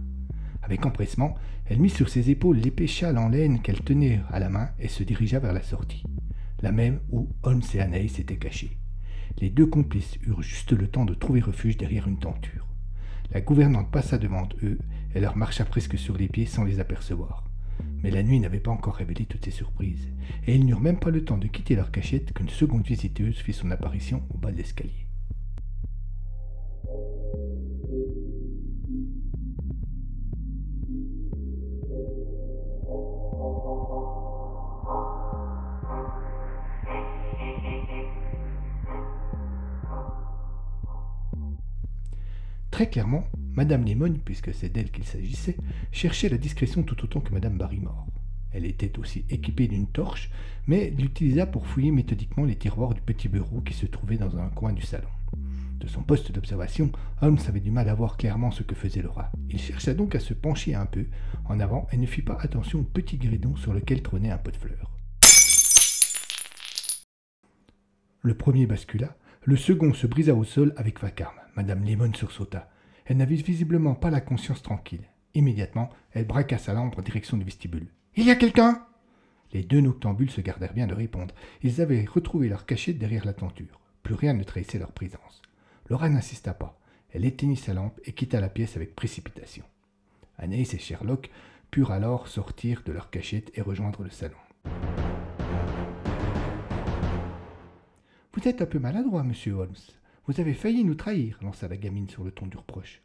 Avec 0.61 0.85
empressement, 0.85 1.33
elle 1.65 1.79
mit 1.79 1.89
sur 1.89 2.09
ses 2.09 2.29
épaules 2.29 2.57
l'épais 2.57 2.85
châle 2.85 3.17
en 3.17 3.29
laine 3.29 3.63
qu'elle 3.63 3.81
tenait 3.81 4.21
à 4.29 4.37
la 4.37 4.49
main 4.49 4.69
et 4.77 4.89
se 4.89 5.01
dirigea 5.01 5.39
vers 5.39 5.53
la 5.53 5.63
sortie, 5.63 6.03
la 6.61 6.71
même 6.71 6.99
où 7.09 7.29
Holmes 7.41 7.63
et 7.73 7.79
Anaïs 7.79 8.13
s'étaient 8.13 8.37
cachés. 8.37 8.77
Les 9.41 9.49
deux 9.49 9.67
complices 9.67 10.17
eurent 10.27 10.41
juste 10.41 10.73
le 10.73 10.87
temps 10.87 11.05
de 11.05 11.13
trouver 11.13 11.39
refuge 11.39 11.77
derrière 11.77 12.07
une 12.09 12.19
tenture. 12.19 12.67
La 13.31 13.39
gouvernante 13.39 13.89
passa 13.89 14.17
devant 14.17 14.49
eux 14.63 14.79
et 15.15 15.21
leur 15.21 15.37
marcha 15.37 15.63
presque 15.63 15.97
sur 15.97 16.17
les 16.17 16.27
pieds 16.27 16.45
sans 16.45 16.65
les 16.65 16.81
apercevoir. 16.81 17.45
Mais 18.03 18.11
la 18.11 18.23
nuit 18.23 18.39
n'avait 18.41 18.59
pas 18.59 18.71
encore 18.71 18.95
révélé 18.95 19.25
toutes 19.25 19.45
ces 19.45 19.51
surprises, 19.51 20.09
et 20.45 20.55
ils 20.55 20.65
n'eurent 20.65 20.81
même 20.81 20.99
pas 20.99 21.09
le 21.09 21.23
temps 21.23 21.37
de 21.37 21.47
quitter 21.47 21.75
leur 21.75 21.91
cachette 21.91 22.33
qu'une 22.33 22.49
seconde 22.49 22.85
visiteuse 22.85 23.37
fit 23.37 23.53
son 23.53 23.71
apparition 23.71 24.23
au 24.33 24.37
bas 24.37 24.51
de 24.51 24.57
l'escalier. 24.57 25.08
Très 42.79 42.87
clairement, 42.87 43.27
Madame 43.55 43.83
Lemon, 43.83 44.15
puisque 44.23 44.53
c'est 44.53 44.69
d'elle 44.69 44.89
qu'il 44.89 45.03
s'agissait, 45.03 45.57
cherchait 45.91 46.29
la 46.29 46.37
discrétion 46.37 46.81
tout 46.81 47.03
autant 47.03 47.19
que 47.19 47.33
Madame 47.33 47.57
Barrymore. 47.57 48.07
Elle 48.53 48.63
était 48.63 48.97
aussi 48.97 49.25
équipée 49.29 49.67
d'une 49.67 49.87
torche, 49.87 50.31
mais 50.65 50.89
l'utilisa 50.91 51.45
pour 51.45 51.67
fouiller 51.67 51.91
méthodiquement 51.91 52.45
les 52.45 52.55
tiroirs 52.55 52.93
du 52.93 53.01
petit 53.01 53.27
bureau 53.27 53.59
qui 53.59 53.73
se 53.73 53.85
trouvait 53.85 54.15
dans 54.15 54.37
un 54.37 54.47
coin 54.47 54.71
du 54.71 54.81
salon. 54.81 55.09
De 55.77 55.87
son 55.87 56.03
poste 56.03 56.31
d'observation, 56.31 56.89
Holmes 57.21 57.39
avait 57.49 57.59
du 57.59 57.69
mal 57.69 57.89
à 57.89 57.93
voir 57.93 58.15
clairement 58.15 58.49
ce 58.49 58.63
que 58.63 58.75
faisait 58.75 59.01
le 59.01 59.09
rat. 59.09 59.29
Il 59.49 59.59
chercha 59.59 59.93
donc 59.93 60.15
à 60.15 60.21
se 60.21 60.33
pencher 60.33 60.73
un 60.73 60.85
peu 60.85 61.05
en 61.49 61.59
avant 61.59 61.85
et 61.91 61.97
ne 61.97 62.05
fit 62.05 62.21
pas 62.21 62.37
attention 62.39 62.79
au 62.79 62.83
petit 62.83 63.17
gridon 63.17 63.57
sur 63.57 63.73
lequel 63.73 64.01
trônait 64.01 64.31
un 64.31 64.37
pot 64.37 64.51
de 64.51 64.55
fleurs. 64.55 64.89
Le 68.21 68.35
premier 68.35 68.67
bascula, 68.67 69.17
le 69.43 69.57
second 69.57 69.93
se 69.93 70.07
brisa 70.07 70.33
au 70.33 70.45
sol 70.45 70.73
avec 70.77 71.01
vacarme. 71.01 71.38
Madame 71.55 71.83
Lemon 71.83 72.13
sursauta. 72.13 72.69
Elle 73.05 73.17
n'avait 73.17 73.35
visiblement 73.35 73.95
pas 73.95 74.09
la 74.09 74.21
conscience 74.21 74.61
tranquille. 74.61 75.07
Immédiatement, 75.33 75.89
elle 76.11 76.25
braqua 76.25 76.57
sa 76.57 76.73
lampe 76.73 76.97
en 76.97 77.01
direction 77.01 77.37
du 77.37 77.43
vestibule. 77.43 77.87
Il 78.15 78.25
y 78.25 78.31
a 78.31 78.35
quelqu'un 78.35 78.85
Les 79.53 79.63
deux 79.63 79.81
noctambules 79.81 80.31
se 80.31 80.41
gardèrent 80.41 80.73
bien 80.73 80.87
de 80.87 80.93
répondre. 80.93 81.33
Ils 81.63 81.81
avaient 81.81 82.05
retrouvé 82.05 82.49
leur 82.49 82.65
cachette 82.65 82.97
derrière 82.99 83.25
la 83.25 83.33
tenture. 83.33 83.79
Plus 84.03 84.15
rien 84.15 84.33
ne 84.33 84.43
trahissait 84.43 84.79
leur 84.79 84.91
présence. 84.91 85.41
Laura 85.89 86.09
n'insista 86.09 86.53
pas. 86.53 86.79
Elle 87.11 87.25
éteignit 87.25 87.57
sa 87.57 87.73
lampe 87.73 87.99
et 88.05 88.13
quitta 88.13 88.39
la 88.39 88.49
pièce 88.49 88.75
avec 88.75 88.95
précipitation. 88.95 89.65
Anaïs 90.37 90.73
et 90.73 90.79
Sherlock 90.79 91.29
purent 91.71 91.91
alors 91.91 92.27
sortir 92.27 92.83
de 92.85 92.91
leur 92.91 93.09
cachette 93.09 93.51
et 93.55 93.61
rejoindre 93.61 94.03
le 94.03 94.09
salon. 94.09 94.37
Vous 98.33 98.47
êtes 98.47 98.61
un 98.61 98.65
peu 98.67 98.79
maladroit, 98.79 99.23
monsieur 99.23 99.53
Holmes? 99.53 99.73
Vous 100.29 100.39
avez 100.39 100.53
failli 100.53 100.83
nous 100.83 100.93
trahir, 100.93 101.39
lança 101.41 101.67
la 101.67 101.75
gamine 101.75 102.07
sur 102.07 102.23
le 102.23 102.29
ton 102.29 102.45
du 102.45 102.55
reproche. 102.55 103.01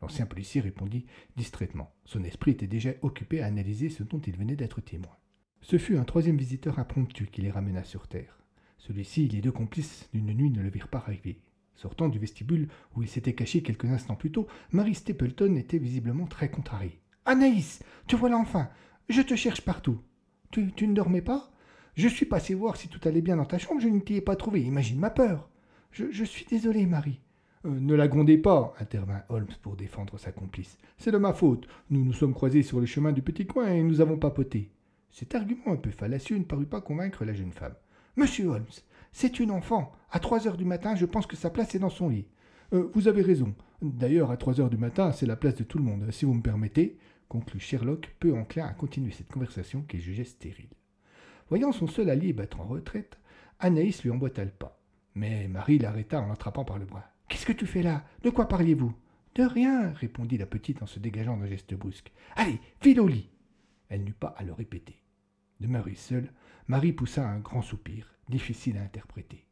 L'ancien 0.00 0.26
policier 0.26 0.60
répondit 0.60 1.06
distraitement. 1.34 1.92
Son 2.04 2.22
esprit 2.22 2.52
était 2.52 2.68
déjà 2.68 2.90
occupé 3.02 3.42
à 3.42 3.46
analyser 3.46 3.88
ce 3.88 4.04
dont 4.04 4.20
il 4.20 4.36
venait 4.36 4.54
d'être 4.54 4.80
témoin. 4.80 5.16
Ce 5.60 5.76
fut 5.76 5.96
un 5.96 6.04
troisième 6.04 6.36
visiteur 6.36 6.78
impromptu 6.78 7.26
qui 7.26 7.42
les 7.42 7.50
ramena 7.50 7.82
sur 7.82 8.06
terre. 8.06 8.44
Celui-ci 8.76 9.24
et 9.24 9.28
les 9.28 9.40
deux 9.40 9.50
complices 9.50 10.08
d'une 10.12 10.32
nuit 10.32 10.52
ne 10.52 10.62
le 10.62 10.70
virent 10.70 10.86
pas 10.86 11.02
arriver. 11.04 11.40
Sortant 11.74 12.08
du 12.08 12.20
vestibule 12.20 12.68
où 12.94 13.02
il 13.02 13.08
s'était 13.08 13.34
caché 13.34 13.60
quelques 13.60 13.86
instants 13.86 14.14
plus 14.14 14.30
tôt, 14.30 14.46
Marie 14.70 14.94
Stapleton 14.94 15.56
était 15.56 15.78
visiblement 15.78 16.28
très 16.28 16.48
contrariée. 16.48 17.00
Anaïs, 17.24 17.82
tu 18.06 18.14
voilà 18.14 18.38
enfin. 18.38 18.70
Je 19.08 19.22
te 19.22 19.34
cherche 19.34 19.62
partout. 19.62 20.00
Tu, 20.52 20.70
tu 20.70 20.86
ne 20.86 20.94
dormais 20.94 21.22
pas? 21.22 21.50
Je 21.96 22.06
suis 22.06 22.26
passé 22.26 22.54
voir 22.54 22.76
si 22.76 22.86
tout 22.86 23.00
allait 23.08 23.20
bien 23.20 23.34
dans 23.34 23.46
ta 23.46 23.58
chambre, 23.58 23.80
je 23.80 23.88
ne 23.88 23.98
t'y 23.98 24.14
ai 24.14 24.20
pas 24.20 24.36
trouvé. 24.36 24.62
Imagine 24.62 25.00
ma 25.00 25.10
peur. 25.10 25.50
Je, 25.90 26.24
suis 26.24 26.44
désolé, 26.44 26.86
Marie. 26.86 27.20
Euh, 27.64 27.80
ne 27.80 27.94
la 27.94 28.08
grondez 28.08 28.38
pas, 28.38 28.74
intervint 28.78 29.22
Holmes 29.28 29.48
pour 29.62 29.76
défendre 29.76 30.18
sa 30.18 30.30
complice. 30.30 30.78
C'est 30.96 31.10
de 31.10 31.18
ma 31.18 31.32
faute. 31.32 31.66
Nous 31.90 32.04
nous 32.04 32.12
sommes 32.12 32.34
croisés 32.34 32.62
sur 32.62 32.78
le 32.78 32.86
chemin 32.86 33.12
du 33.12 33.22
petit 33.22 33.46
coin 33.46 33.72
et 33.72 33.82
nous 33.82 34.00
avons 34.00 34.16
papoté. 34.16 34.70
Cet 35.10 35.34
argument 35.34 35.72
un 35.72 35.76
peu 35.76 35.90
fallacieux 35.90 36.38
ne 36.38 36.44
parut 36.44 36.66
pas 36.66 36.80
convaincre 36.80 37.24
la 37.24 37.34
jeune 37.34 37.52
femme. 37.52 37.74
Monsieur 38.16 38.46
Holmes, 38.46 38.66
c'est 39.12 39.40
une 39.40 39.50
enfant. 39.50 39.92
À 40.10 40.20
trois 40.20 40.46
heures 40.46 40.56
du 40.56 40.64
matin, 40.64 40.94
je 40.94 41.06
pense 41.06 41.26
que 41.26 41.36
sa 41.36 41.50
place 41.50 41.74
est 41.74 41.80
dans 41.80 41.90
son 41.90 42.08
lit. 42.08 42.26
Euh, 42.72 42.90
vous 42.94 43.08
avez 43.08 43.22
raison. 43.22 43.54
D'ailleurs, 43.82 44.30
à 44.30 44.36
trois 44.36 44.60
heures 44.60 44.70
du 44.70 44.76
matin, 44.76 45.12
c'est 45.12 45.26
la 45.26 45.36
place 45.36 45.56
de 45.56 45.64
tout 45.64 45.78
le 45.78 45.84
monde. 45.84 46.10
Si 46.10 46.24
vous 46.24 46.34
me 46.34 46.42
permettez, 46.42 46.98
conclut 47.28 47.60
Sherlock, 47.60 48.14
peu 48.20 48.34
enclin 48.34 48.66
à 48.66 48.72
continuer 48.72 49.12
cette 49.12 49.32
conversation 49.32 49.82
qu'il 49.82 50.00
jugeait 50.00 50.24
stérile. 50.24 50.68
Voyant 51.48 51.72
son 51.72 51.86
seul 51.86 52.10
allié 52.10 52.32
battre 52.32 52.60
en 52.60 52.66
retraite, 52.66 53.18
Anaïs 53.58 54.02
lui 54.02 54.10
emboîta 54.10 54.44
le 54.44 54.50
pas. 54.50 54.77
Mais 55.14 55.48
Marie 55.48 55.78
l'arrêta 55.78 56.20
en 56.20 56.28
l'attrapant 56.28 56.64
par 56.64 56.78
le 56.78 56.86
bras. 56.86 57.10
Qu'est-ce 57.28 57.46
que 57.46 57.52
tu 57.52 57.66
fais 57.66 57.82
là? 57.82 58.04
De 58.22 58.30
quoi 58.30 58.48
parliez-vous? 58.48 58.94
De 59.34 59.42
rien, 59.42 59.92
répondit 59.92 60.38
la 60.38 60.46
petite 60.46 60.82
en 60.82 60.86
se 60.86 60.98
dégageant 60.98 61.36
d'un 61.36 61.46
geste 61.46 61.74
brusque. 61.74 62.12
Allez, 62.36 62.60
file 62.80 63.00
au 63.00 63.08
lit 63.08 63.30
Elle 63.88 64.04
n'eut 64.04 64.12
pas 64.12 64.34
à 64.36 64.44
le 64.44 64.52
répéter. 64.52 65.02
Demeurée 65.60 65.94
seule, 65.94 66.32
Marie 66.66 66.92
poussa 66.92 67.28
un 67.28 67.38
grand 67.38 67.62
soupir, 67.62 68.14
difficile 68.28 68.78
à 68.78 68.82
interpréter. 68.82 69.44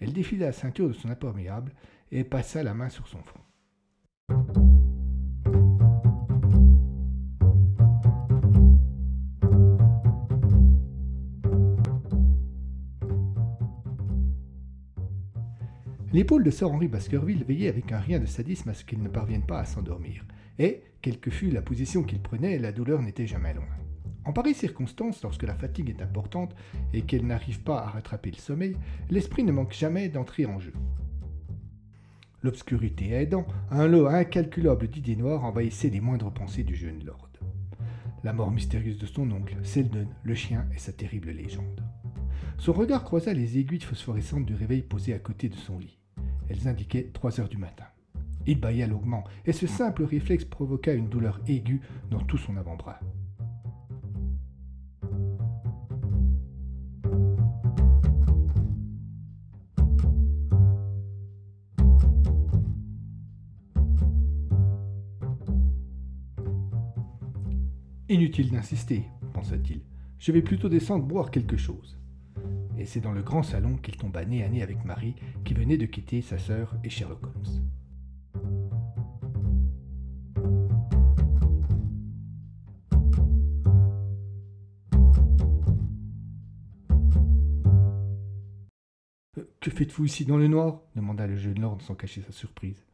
Elle 0.00 0.12
défila 0.12 0.46
la 0.46 0.52
ceinture 0.52 0.88
de 0.88 0.92
son 0.92 1.10
imperméable 1.10 1.72
et 2.10 2.24
passa 2.24 2.62
la 2.62 2.74
main 2.74 2.88
sur 2.88 3.08
son 3.08 3.22
front. 3.22 4.65
L'épaule 16.16 16.44
de 16.44 16.50
Sir 16.50 16.72
Henry 16.72 16.88
Baskerville 16.88 17.44
veillait 17.44 17.68
avec 17.68 17.92
un 17.92 17.98
rien 17.98 18.18
de 18.18 18.24
sadisme 18.24 18.70
à 18.70 18.72
ce 18.72 18.86
qu'il 18.86 19.02
ne 19.02 19.08
parvienne 19.10 19.44
pas 19.44 19.58
à 19.58 19.66
s'endormir, 19.66 20.24
et, 20.58 20.82
quelle 21.02 21.20
que 21.20 21.30
fût 21.30 21.50
la 21.50 21.60
position 21.60 22.04
qu'il 22.04 22.22
prenait, 22.22 22.58
la 22.58 22.72
douleur 22.72 23.02
n'était 23.02 23.26
jamais 23.26 23.52
loin. 23.52 23.68
En 24.24 24.32
pareille 24.32 24.54
circonstance, 24.54 25.22
lorsque 25.22 25.42
la 25.42 25.54
fatigue 25.54 25.90
est 25.90 26.00
importante 26.00 26.56
et 26.94 27.02
qu'elle 27.02 27.26
n'arrive 27.26 27.60
pas 27.60 27.82
à 27.82 27.90
rattraper 27.90 28.30
le 28.30 28.38
sommeil, 28.38 28.78
l'esprit 29.10 29.44
ne 29.44 29.52
manque 29.52 29.74
jamais 29.74 30.08
d'entrer 30.08 30.46
en 30.46 30.58
jeu. 30.58 30.72
L'obscurité 32.42 33.10
aidant, 33.10 33.46
un 33.70 33.86
lot 33.86 34.06
incalculable 34.06 34.88
d'idées 34.88 35.16
noires 35.16 35.44
envahissait 35.44 35.90
les 35.90 36.00
moindres 36.00 36.32
pensées 36.32 36.64
du 36.64 36.76
jeune 36.76 37.04
lord. 37.04 37.28
La 38.24 38.32
mort 38.32 38.52
mystérieuse 38.52 38.96
de 38.96 39.04
son 39.04 39.30
oncle, 39.32 39.58
Selden, 39.64 40.08
le 40.22 40.34
chien 40.34 40.66
et 40.74 40.78
sa 40.78 40.92
terrible 40.92 41.28
légende. 41.32 41.84
Son 42.56 42.72
regard 42.72 43.04
croisa 43.04 43.34
les 43.34 43.58
aiguilles 43.58 43.80
phosphorescentes 43.80 44.46
du 44.46 44.54
réveil 44.54 44.80
posé 44.80 45.12
à 45.12 45.18
côté 45.18 45.50
de 45.50 45.56
son 45.56 45.78
lit. 45.78 45.98
Elles 46.48 46.68
indiquaient 46.68 47.10
trois 47.12 47.40
heures 47.40 47.48
du 47.48 47.56
matin. 47.56 47.84
Il 48.46 48.60
bâilla 48.60 48.86
longuement, 48.86 49.24
et 49.44 49.52
ce 49.52 49.66
simple 49.66 50.04
réflexe 50.04 50.44
provoqua 50.44 50.92
une 50.92 51.08
douleur 51.08 51.40
aiguë 51.48 51.80
dans 52.10 52.20
tout 52.20 52.38
son 52.38 52.56
avant-bras. 52.56 53.00
Inutile 68.08 68.52
d'insister, 68.52 69.02
pensa-t-il. 69.34 69.80
Je 70.18 70.30
vais 70.30 70.40
plutôt 70.40 70.68
descendre 70.68 71.04
boire 71.04 71.32
quelque 71.32 71.56
chose 71.56 71.98
et 72.78 72.84
c'est 72.84 73.00
dans 73.00 73.12
le 73.12 73.22
grand 73.22 73.42
salon 73.42 73.76
qu'il 73.76 73.96
tomba 73.96 74.24
nez 74.24 74.44
à 74.44 74.48
nez 74.48 74.62
avec 74.62 74.84
Marie, 74.84 75.14
qui 75.44 75.54
venait 75.54 75.78
de 75.78 75.86
quitter 75.86 76.20
sa 76.22 76.38
sœur 76.38 76.74
et 76.84 76.90
Sherlock 76.90 77.24
Holmes. 77.24 77.68
Euh, 89.38 89.48
que 89.60 89.70
faites-vous 89.70 90.04
ici 90.04 90.24
dans 90.24 90.36
le 90.36 90.48
noir? 90.48 90.82
demanda 90.94 91.26
le 91.26 91.36
jeune 91.36 91.60
lord 91.60 91.80
sans 91.80 91.94
cacher 91.94 92.22
sa 92.22 92.32
surprise. 92.32 92.84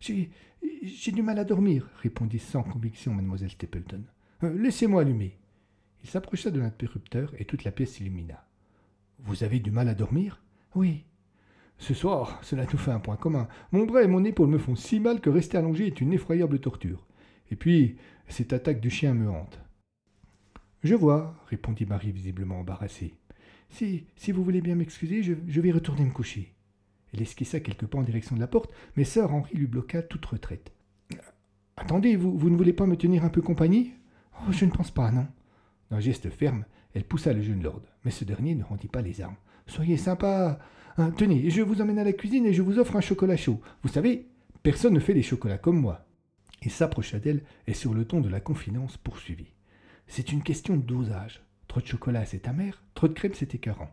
J'ai, 0.00 1.12
du 1.12 1.22
mal 1.22 1.38
à 1.38 1.44
dormir, 1.44 1.88
répondit 2.02 2.40
sans 2.40 2.64
conviction 2.64 3.14
mademoiselle 3.14 3.50
Stapleton. 3.50 4.02
Euh, 4.42 4.52
laissez-moi 4.58 5.02
allumer. 5.02 5.38
Il 6.02 6.10
s'approcha 6.10 6.50
de 6.50 6.58
l'interrupteur 6.58 7.32
et 7.38 7.44
toute 7.44 7.62
la 7.62 7.70
pièce 7.70 7.92
s'illumina. 7.92 8.44
Vous 9.18 9.44
avez 9.44 9.60
du 9.60 9.70
mal 9.70 9.88
à 9.88 9.94
dormir? 9.94 10.42
Oui. 10.74 11.04
Ce 11.78 11.94
soir, 11.94 12.38
cela 12.42 12.64
nous 12.72 12.78
fait 12.78 12.90
un 12.90 13.00
point 13.00 13.16
commun. 13.16 13.48
Mon 13.72 13.86
bras 13.86 14.02
et 14.02 14.08
mon 14.08 14.24
épaule 14.24 14.48
me 14.48 14.58
font 14.58 14.76
si 14.76 15.00
mal 15.00 15.20
que 15.20 15.30
rester 15.30 15.58
allongé 15.58 15.86
est 15.86 16.00
une 16.00 16.12
effroyable 16.12 16.60
torture. 16.60 17.06
Et 17.50 17.56
puis, 17.56 17.96
cette 18.28 18.52
attaque 18.52 18.80
du 18.80 18.90
chien 18.90 19.14
me 19.14 19.28
hante. 19.28 19.60
Je 20.82 20.94
vois, 20.94 21.34
répondit 21.48 21.86
Marie 21.86 22.12
visiblement 22.12 22.60
embarrassée. 22.60 23.14
Si, 23.70 24.06
si 24.16 24.32
vous 24.32 24.44
voulez 24.44 24.60
bien 24.60 24.74
m'excuser, 24.74 25.22
je, 25.22 25.60
vais 25.60 25.70
retourner 25.70 26.04
me 26.04 26.12
coucher. 26.12 26.54
Elle 27.12 27.22
esquissa 27.22 27.60
quelques 27.60 27.86
pas 27.86 27.98
en 27.98 28.02
direction 28.02 28.36
de 28.36 28.40
la 28.40 28.46
porte, 28.46 28.72
mais 28.96 29.04
sœur 29.04 29.32
Henri 29.32 29.54
lui 29.54 29.66
bloqua 29.66 30.02
toute 30.02 30.26
retraite. 30.26 30.72
Attendez, 31.76 32.16
vous, 32.16 32.36
vous 32.36 32.50
ne 32.50 32.56
voulez 32.56 32.72
pas 32.72 32.86
me 32.86 32.96
tenir 32.96 33.24
un 33.24 33.28
peu 33.28 33.42
compagnie? 33.42 33.92
Oh, 34.40 34.52
je 34.52 34.64
ne 34.64 34.70
pense 34.70 34.90
pas, 34.90 35.10
non. 35.10 35.26
D'un 35.90 36.00
geste 36.00 36.30
ferme, 36.30 36.64
elle 36.94 37.04
poussa 37.04 37.32
le 37.32 37.42
jeune 37.42 37.62
lord, 37.62 37.82
mais 38.04 38.10
ce 38.10 38.24
dernier 38.24 38.54
ne 38.54 38.64
rendit 38.64 38.88
pas 38.88 39.02
les 39.02 39.20
armes. 39.20 39.36
Soyez 39.66 39.96
sympa. 39.96 40.58
Hein, 40.98 41.10
tenez, 41.10 41.48
je 41.50 41.62
vous 41.62 41.80
emmène 41.80 41.98
à 41.98 42.04
la 42.04 42.12
cuisine 42.12 42.46
et 42.46 42.52
je 42.52 42.62
vous 42.62 42.78
offre 42.78 42.96
un 42.96 43.00
chocolat 43.00 43.36
chaud. 43.36 43.60
Vous 43.82 43.88
savez, 43.88 44.26
personne 44.62 44.94
ne 44.94 45.00
fait 45.00 45.14
des 45.14 45.22
chocolats 45.22 45.58
comme 45.58 45.80
moi. 45.80 46.04
Il 46.62 46.70
s'approcha 46.70 47.18
d'elle 47.18 47.42
et 47.66 47.74
sur 47.74 47.94
le 47.94 48.04
ton 48.04 48.20
de 48.20 48.28
la 48.28 48.40
confidence 48.40 48.96
poursuivit. 48.96 49.52
C'est 50.06 50.32
une 50.32 50.42
question 50.42 50.76
de 50.76 50.82
dosage. 50.82 51.42
Trop 51.66 51.80
de 51.80 51.86
chocolat, 51.86 52.26
c'est 52.26 52.46
amer, 52.46 52.82
trop 52.94 53.08
de 53.08 53.14
crème, 53.14 53.32
c'est 53.34 53.54
écœurant. 53.54 53.90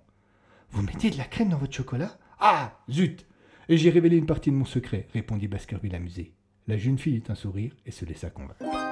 Vous 0.71 0.83
mettez 0.83 1.09
de 1.09 1.17
la 1.17 1.23
crème 1.23 1.49
dans 1.49 1.57
votre 1.57 1.73
chocolat? 1.73 2.17
Ah 2.39 2.79
Zut 2.91 3.25
Et 3.69 3.77
j'ai 3.77 3.89
révélé 3.89 4.17
une 4.17 4.25
partie 4.25 4.51
de 4.51 4.55
mon 4.55 4.65
secret, 4.65 5.07
répondit 5.13 5.47
Baskerville 5.47 5.95
amusé. 5.95 6.33
La 6.67 6.77
jeune 6.77 6.99
fille 6.99 7.15
eut 7.15 7.23
un 7.29 7.35
sourire 7.35 7.75
et 7.85 7.91
se 7.91 8.05
laissa 8.05 8.29
convaincre. 8.29 8.88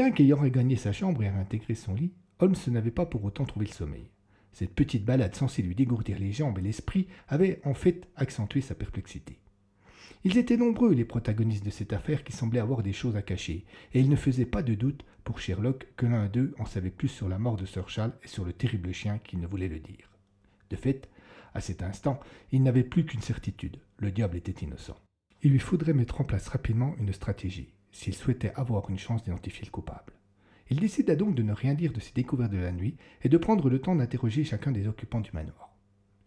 Bien 0.00 0.12
qu'ayant 0.12 0.38
regagné 0.38 0.76
sa 0.76 0.92
chambre 0.92 1.22
et 1.22 1.28
réintégré 1.28 1.74
son 1.74 1.92
lit, 1.92 2.14
Holmes 2.38 2.56
n'avait 2.68 2.90
pas 2.90 3.04
pour 3.04 3.22
autant 3.22 3.44
trouvé 3.44 3.66
le 3.66 3.72
sommeil. 3.72 4.08
Cette 4.50 4.74
petite 4.74 5.04
balade 5.04 5.34
censée 5.34 5.60
lui 5.60 5.74
dégourdir 5.74 6.18
les 6.18 6.32
jambes 6.32 6.58
et 6.58 6.62
l'esprit 6.62 7.06
avait 7.28 7.60
en 7.66 7.74
fait 7.74 8.08
accentué 8.16 8.62
sa 8.62 8.74
perplexité. 8.74 9.36
Ils 10.24 10.38
étaient 10.38 10.56
nombreux, 10.56 10.94
les 10.94 11.04
protagonistes 11.04 11.66
de 11.66 11.68
cette 11.68 11.92
affaire, 11.92 12.24
qui 12.24 12.32
semblaient 12.32 12.60
avoir 12.60 12.82
des 12.82 12.94
choses 12.94 13.14
à 13.14 13.20
cacher, 13.20 13.66
et 13.92 14.00
il 14.00 14.08
ne 14.08 14.16
faisait 14.16 14.46
pas 14.46 14.62
de 14.62 14.72
doute 14.72 15.04
pour 15.22 15.38
Sherlock 15.38 15.86
que 15.98 16.06
l'un 16.06 16.28
d'eux 16.28 16.54
en 16.58 16.64
savait 16.64 16.88
plus 16.88 17.08
sur 17.08 17.28
la 17.28 17.38
mort 17.38 17.58
de 17.58 17.66
Sir 17.66 17.90
Charles 17.90 18.16
et 18.24 18.28
sur 18.28 18.46
le 18.46 18.54
terrible 18.54 18.94
chien 18.94 19.18
qu'il 19.18 19.38
ne 19.38 19.46
voulait 19.46 19.68
le 19.68 19.80
dire. 19.80 20.10
De 20.70 20.76
fait, 20.76 21.10
à 21.52 21.60
cet 21.60 21.82
instant, 21.82 22.18
il 22.52 22.62
n'avait 22.62 22.84
plus 22.84 23.04
qu'une 23.04 23.20
certitude, 23.20 23.76
le 23.98 24.10
diable 24.10 24.38
était 24.38 24.64
innocent. 24.64 24.96
Il 25.42 25.52
lui 25.52 25.58
faudrait 25.58 25.92
mettre 25.92 26.22
en 26.22 26.24
place 26.24 26.48
rapidement 26.48 26.94
une 26.98 27.12
stratégie, 27.12 27.74
s'il 27.92 28.14
souhaitait 28.14 28.52
avoir 28.54 28.90
une 28.90 28.98
chance 28.98 29.22
d'identifier 29.24 29.64
le 29.64 29.70
coupable. 29.70 30.12
Il 30.70 30.78
décida 30.78 31.16
donc 31.16 31.34
de 31.34 31.42
ne 31.42 31.52
rien 31.52 31.74
dire 31.74 31.92
de 31.92 32.00
ses 32.00 32.12
découvertes 32.12 32.52
de 32.52 32.58
la 32.58 32.70
nuit 32.70 32.96
et 33.22 33.28
de 33.28 33.36
prendre 33.36 33.68
le 33.68 33.80
temps 33.80 33.96
d'interroger 33.96 34.44
chacun 34.44 34.70
des 34.70 34.86
occupants 34.86 35.20
du 35.20 35.32
manoir. 35.32 35.74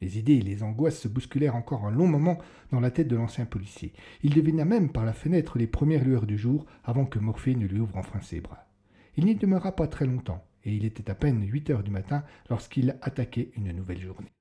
Les 0.01 0.19
idées 0.19 0.33
et 0.33 0.41
les 0.41 0.63
angoisses 0.63 0.99
se 0.99 1.07
bousculèrent 1.07 1.55
encore 1.55 1.85
un 1.85 1.91
long 1.91 2.07
moment 2.07 2.37
dans 2.71 2.81
la 2.81 2.91
tête 2.91 3.07
de 3.07 3.15
l'ancien 3.15 3.45
policier. 3.45 3.93
Il 4.21 4.33
devina 4.33 4.65
même 4.65 4.91
par 4.91 5.05
la 5.05 5.13
fenêtre 5.13 5.57
les 5.57 5.65
premières 5.65 6.03
lueurs 6.03 6.25
du 6.25 6.37
jour 6.37 6.65
avant 6.83 7.05
que 7.05 7.19
Morphée 7.19 7.55
ne 7.55 7.65
lui 7.65 7.79
ouvre 7.79 7.95
enfin 7.95 8.19
ses 8.19 8.41
bras. 8.41 8.67
Il 9.15 9.25
n'y 9.25 9.35
demeura 9.35 9.71
pas 9.73 9.87
très 9.87 10.05
longtemps, 10.05 10.43
et 10.65 10.75
il 10.75 10.83
était 10.83 11.09
à 11.09 11.15
peine 11.15 11.47
huit 11.47 11.69
heures 11.69 11.83
du 11.83 11.91
matin 11.91 12.25
lorsqu'il 12.49 12.97
attaquait 13.01 13.51
une 13.55 13.71
nouvelle 13.71 14.01
journée. 14.01 14.33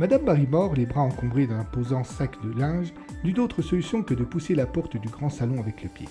Madame 0.00 0.24
Barrymore, 0.24 0.76
les 0.76 0.86
bras 0.86 1.02
encombrés 1.02 1.46
d'un 1.46 1.60
imposant 1.60 2.04
sac 2.04 2.34
de 2.42 2.58
linge, 2.58 2.94
n'eut 3.22 3.34
d'autre 3.34 3.60
solution 3.60 4.02
que 4.02 4.14
de 4.14 4.24
pousser 4.24 4.54
la 4.54 4.64
porte 4.64 4.96
du 4.96 5.10
grand 5.10 5.28
salon 5.28 5.60
avec 5.60 5.82
le 5.82 5.90
pied. 5.90 6.08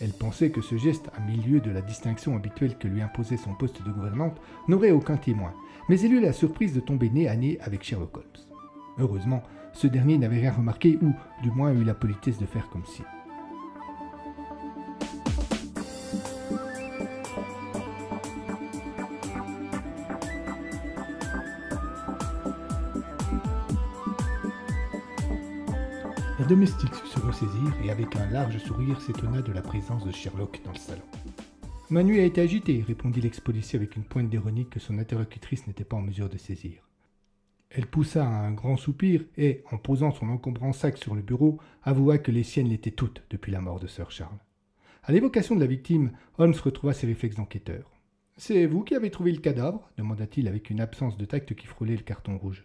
Elle 0.00 0.14
pensait 0.14 0.48
que 0.48 0.62
ce 0.62 0.78
geste, 0.78 1.10
à 1.14 1.20
milieu 1.20 1.60
de 1.60 1.70
la 1.70 1.82
distinction 1.82 2.34
habituelle 2.34 2.78
que 2.78 2.88
lui 2.88 3.02
imposait 3.02 3.36
son 3.36 3.52
poste 3.52 3.84
de 3.84 3.92
gouvernante, 3.92 4.40
n'aurait 4.68 4.90
aucun 4.90 5.18
témoin, 5.18 5.52
mais 5.90 6.00
elle 6.00 6.14
eut 6.14 6.20
la 6.22 6.32
surprise 6.32 6.72
de 6.72 6.80
tomber 6.80 7.10
nez 7.10 7.28
à 7.28 7.36
nez 7.36 7.58
avec 7.60 7.82
Sherlock 7.84 8.16
Holmes. 8.16 8.24
Heureusement, 8.98 9.42
ce 9.74 9.86
dernier 9.86 10.16
n'avait 10.16 10.40
rien 10.40 10.52
remarqué 10.52 10.98
ou, 11.02 11.12
du 11.42 11.50
moins, 11.50 11.74
eut 11.74 11.84
la 11.84 11.92
politesse 11.92 12.38
de 12.38 12.46
faire 12.46 12.70
comme 12.70 12.86
si. 12.86 13.02
La 26.40 26.46
domestique 26.46 26.94
se 26.94 27.20
ressaisir 27.20 27.76
et 27.84 27.90
avec 27.90 28.16
un 28.16 28.30
large 28.30 28.56
sourire 28.56 28.98
s'étonna 29.02 29.42
de 29.42 29.52
la 29.52 29.60
présence 29.60 30.06
de 30.06 30.10
Sherlock 30.10 30.62
dans 30.64 30.72
le 30.72 30.78
salon. 30.78 31.02
Ma 31.90 32.02
nuit 32.02 32.18
a 32.18 32.24
été 32.24 32.40
agitée, 32.40 32.82
répondit 32.82 33.20
l'ex-policier 33.20 33.78
avec 33.78 33.94
une 33.94 34.04
pointe 34.04 34.30
d'ironie 34.30 34.66
que 34.66 34.80
son 34.80 34.98
interlocutrice 34.98 35.66
n'était 35.66 35.84
pas 35.84 35.98
en 35.98 36.00
mesure 36.00 36.30
de 36.30 36.38
saisir. 36.38 36.88
Elle 37.68 37.86
poussa 37.86 38.26
un 38.26 38.52
grand 38.52 38.78
soupir 38.78 39.22
et, 39.36 39.62
en 39.70 39.76
posant 39.76 40.12
son 40.12 40.30
encombrant 40.30 40.72
sac 40.72 40.96
sur 40.96 41.14
le 41.14 41.20
bureau, 41.20 41.58
avoua 41.82 42.16
que 42.16 42.30
les 42.30 42.42
siennes 42.42 42.70
l'étaient 42.70 42.90
toutes 42.90 43.22
depuis 43.28 43.52
la 43.52 43.60
mort 43.60 43.78
de 43.78 43.86
Sir 43.86 44.10
Charles. 44.10 44.40
À 45.02 45.12
l'évocation 45.12 45.56
de 45.56 45.60
la 45.60 45.66
victime, 45.66 46.10
Holmes 46.38 46.54
retrouva 46.64 46.94
ses 46.94 47.06
réflexes 47.06 47.36
d'enquêteur. 47.36 47.90
C'est 48.38 48.64
vous 48.64 48.82
qui 48.82 48.94
avez 48.94 49.10
trouvé 49.10 49.32
le 49.32 49.40
cadavre? 49.42 49.90
demanda-t-il 49.98 50.48
avec 50.48 50.70
une 50.70 50.80
absence 50.80 51.18
de 51.18 51.26
tact 51.26 51.54
qui 51.54 51.66
frôlait 51.66 51.96
le 51.96 52.02
carton 52.02 52.38
rouge. 52.38 52.64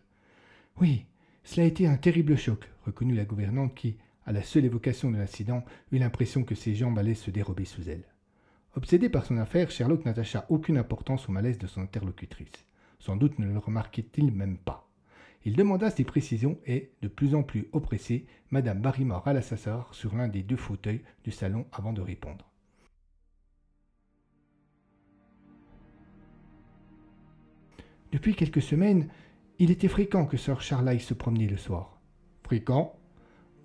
Oui, 0.80 1.08
cela 1.46 1.64
a 1.64 1.68
été 1.68 1.86
un 1.88 1.96
terrible 1.96 2.36
choc, 2.36 2.70
reconnut 2.86 3.16
la 3.16 3.24
gouvernante 3.24 3.76
qui, 3.76 3.98
à 4.26 4.32
la 4.32 4.42
seule 4.42 4.66
évocation 4.66 5.12
de 5.12 5.18
l'incident, 5.18 5.64
eut 5.92 6.00
l'impression 6.00 6.44
que 6.44 6.56
ses 6.56 6.74
jambes 6.74 6.98
allaient 6.98 7.14
se 7.14 7.30
dérober 7.30 7.66
sous 7.66 7.88
elle. 7.88 8.04
Obsédé 8.76 9.10
par 9.10 9.26
son 9.26 9.38
affaire, 9.38 9.70
Sherlock 9.70 10.06
n'attacha 10.06 10.48
aucune 10.50 10.78
importance 10.78 11.30
au 11.30 11.32
malaise 11.32 11.60
de 11.60 11.68
son 11.68 11.82
interlocutrice. 11.82 12.66
Sans 13.00 13.16
doute 13.16 13.38
ne 13.38 13.46
le 13.46 13.60
remarquait-il 13.60 14.32
même 14.34 14.58
pas. 14.58 14.90
Il 15.46 15.56
demanda 15.56 15.92
ses 15.92 16.04
précisions 16.04 16.58
et, 16.66 16.90
de 17.04 17.08
plus 17.08 17.36
en 17.36 17.44
plus 17.44 17.68
oppressé, 17.74 18.26
Madame 18.50 18.82
Barrymore 18.82 19.28
alla 19.28 19.44
s'asseoir 19.44 19.94
sur 19.94 20.16
l'un 20.16 20.28
des 20.28 20.42
deux 20.42 20.56
fauteuils 20.56 21.04
du 21.24 21.30
salon 21.30 21.68
avant 21.72 21.94
de 21.94 22.02
répondre. 22.02 22.52
Depuis 28.12 28.34
quelques 28.34 28.62
semaines, 28.62 29.10
il 29.60 29.72
était 29.72 29.88
fréquent 29.88 30.26
que 30.26 30.38
Sir 30.38 30.62
Charles 30.62 30.88
aille 30.88 31.00
se 31.00 31.14
promener 31.14 31.48
le 31.48 31.58
soir. 31.58 32.00
Fréquent? 32.44 32.96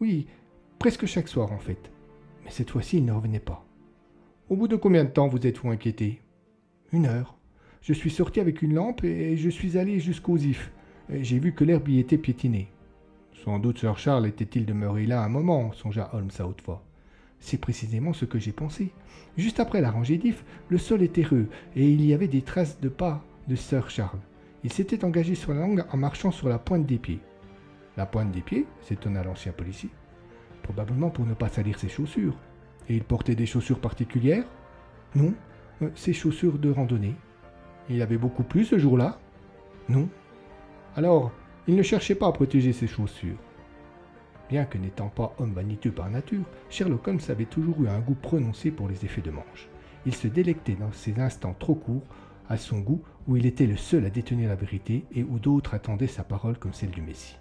Oui, 0.00 0.26
presque 0.78 1.06
chaque 1.06 1.28
soir 1.28 1.52
en 1.52 1.58
fait. 1.58 1.90
Mais 2.44 2.50
cette 2.50 2.70
fois-ci, 2.70 2.98
il 2.98 3.04
ne 3.04 3.12
revenait 3.12 3.40
pas. 3.40 3.66
Au 4.48 4.56
bout 4.56 4.68
de 4.68 4.76
combien 4.76 5.04
de 5.04 5.10
temps 5.10 5.28
vous 5.28 5.46
êtes-vous 5.46 5.70
inquiété? 5.70 6.22
Une 6.92 7.06
heure. 7.06 7.36
Je 7.82 7.92
suis 7.92 8.10
sorti 8.10 8.40
avec 8.40 8.62
une 8.62 8.74
lampe 8.74 9.04
et 9.04 9.36
je 9.36 9.48
suis 9.48 9.78
allé 9.78 10.00
jusqu'aux 10.00 10.38
ifs. 10.38 10.70
J'ai 11.08 11.38
vu 11.38 11.54
que 11.54 11.64
l'herbe 11.64 11.88
y 11.88 11.98
était 11.98 12.18
piétinée. 12.18 12.68
Sans 13.44 13.58
doute 13.58 13.78
Sir 13.78 13.98
Charles 13.98 14.26
était-il 14.26 14.66
demeuré 14.66 15.06
là 15.06 15.22
un 15.24 15.28
moment, 15.28 15.72
songea 15.72 16.10
Holmes 16.12 16.30
à 16.38 16.46
haute 16.46 16.62
voix. 16.64 16.84
C'est 17.40 17.60
précisément 17.60 18.12
ce 18.12 18.26
que 18.26 18.38
j'ai 18.38 18.52
pensé. 18.52 18.92
Juste 19.36 19.60
après 19.60 19.80
la 19.80 19.90
rangée 19.90 20.18
d'ifs, 20.18 20.44
le 20.68 20.78
sol 20.78 21.02
était 21.02 21.22
heureux 21.22 21.48
et 21.74 21.90
il 21.90 22.04
y 22.04 22.12
avait 22.12 22.28
des 22.28 22.42
traces 22.42 22.80
de 22.80 22.88
pas 22.88 23.24
de 23.48 23.56
Sir 23.56 23.88
Charles. 23.88 24.20
Il 24.62 24.72
s'était 24.72 25.04
engagé 25.04 25.34
sur 25.34 25.54
la 25.54 25.60
langue 25.60 25.84
en 25.90 25.96
marchant 25.96 26.30
sur 26.30 26.48
la 26.48 26.58
pointe 26.58 26.86
des 26.86 26.98
pieds. 26.98 27.20
La 27.96 28.06
pointe 28.06 28.30
des 28.30 28.42
pieds 28.42 28.66
s'étonna 28.82 29.22
l'ancien 29.22 29.52
policier. 29.52 29.90
Probablement 30.62 31.10
pour 31.10 31.24
ne 31.24 31.34
pas 31.34 31.48
salir 31.48 31.78
ses 31.78 31.88
chaussures. 31.88 32.36
Et 32.88 32.94
il 32.94 33.04
portait 33.04 33.34
des 33.34 33.46
chaussures 33.46 33.80
particulières? 33.80 34.44
Non, 35.14 35.34
euh, 35.82 35.90
ses 35.94 36.12
chaussures 36.12 36.58
de 36.58 36.70
randonnée. 36.70 37.14
Il 37.88 38.02
avait 38.02 38.18
beaucoup 38.18 38.42
plu 38.42 38.64
ce 38.64 38.78
jour-là? 38.78 39.18
Non. 39.88 40.08
Alors, 40.94 41.32
il 41.66 41.74
ne 41.74 41.82
cherchait 41.82 42.14
pas 42.14 42.28
à 42.28 42.32
protéger 42.32 42.72
ses 42.72 42.86
chaussures. 42.86 43.38
Bien 44.48 44.64
que 44.64 44.78
n'étant 44.78 45.08
pas 45.08 45.34
homme 45.38 45.52
vaniteux 45.52 45.92
par 45.92 46.10
nature, 46.10 46.44
Sherlock 46.68 47.06
Holmes 47.06 47.20
avait 47.28 47.44
toujours 47.44 47.82
eu 47.82 47.88
un 47.88 48.00
goût 48.00 48.16
prononcé 48.20 48.70
pour 48.70 48.88
les 48.88 49.04
effets 49.04 49.20
de 49.20 49.30
manche. 49.30 49.68
Il 50.06 50.14
se 50.14 50.28
délectait 50.28 50.74
dans 50.74 50.92
ces 50.92 51.18
instants 51.20 51.54
trop 51.58 51.74
courts 51.74 52.02
à 52.50 52.58
son 52.58 52.80
goût, 52.80 53.02
où 53.26 53.36
il 53.36 53.46
était 53.46 53.66
le 53.66 53.76
seul 53.76 54.04
à 54.04 54.10
détenir 54.10 54.50
la 54.50 54.56
vérité 54.56 55.06
et 55.14 55.22
où 55.22 55.38
d'autres 55.38 55.72
attendaient 55.72 56.06
sa 56.06 56.24
parole 56.24 56.58
comme 56.58 56.74
celle 56.74 56.90
du 56.90 57.00
Messie. 57.00 57.38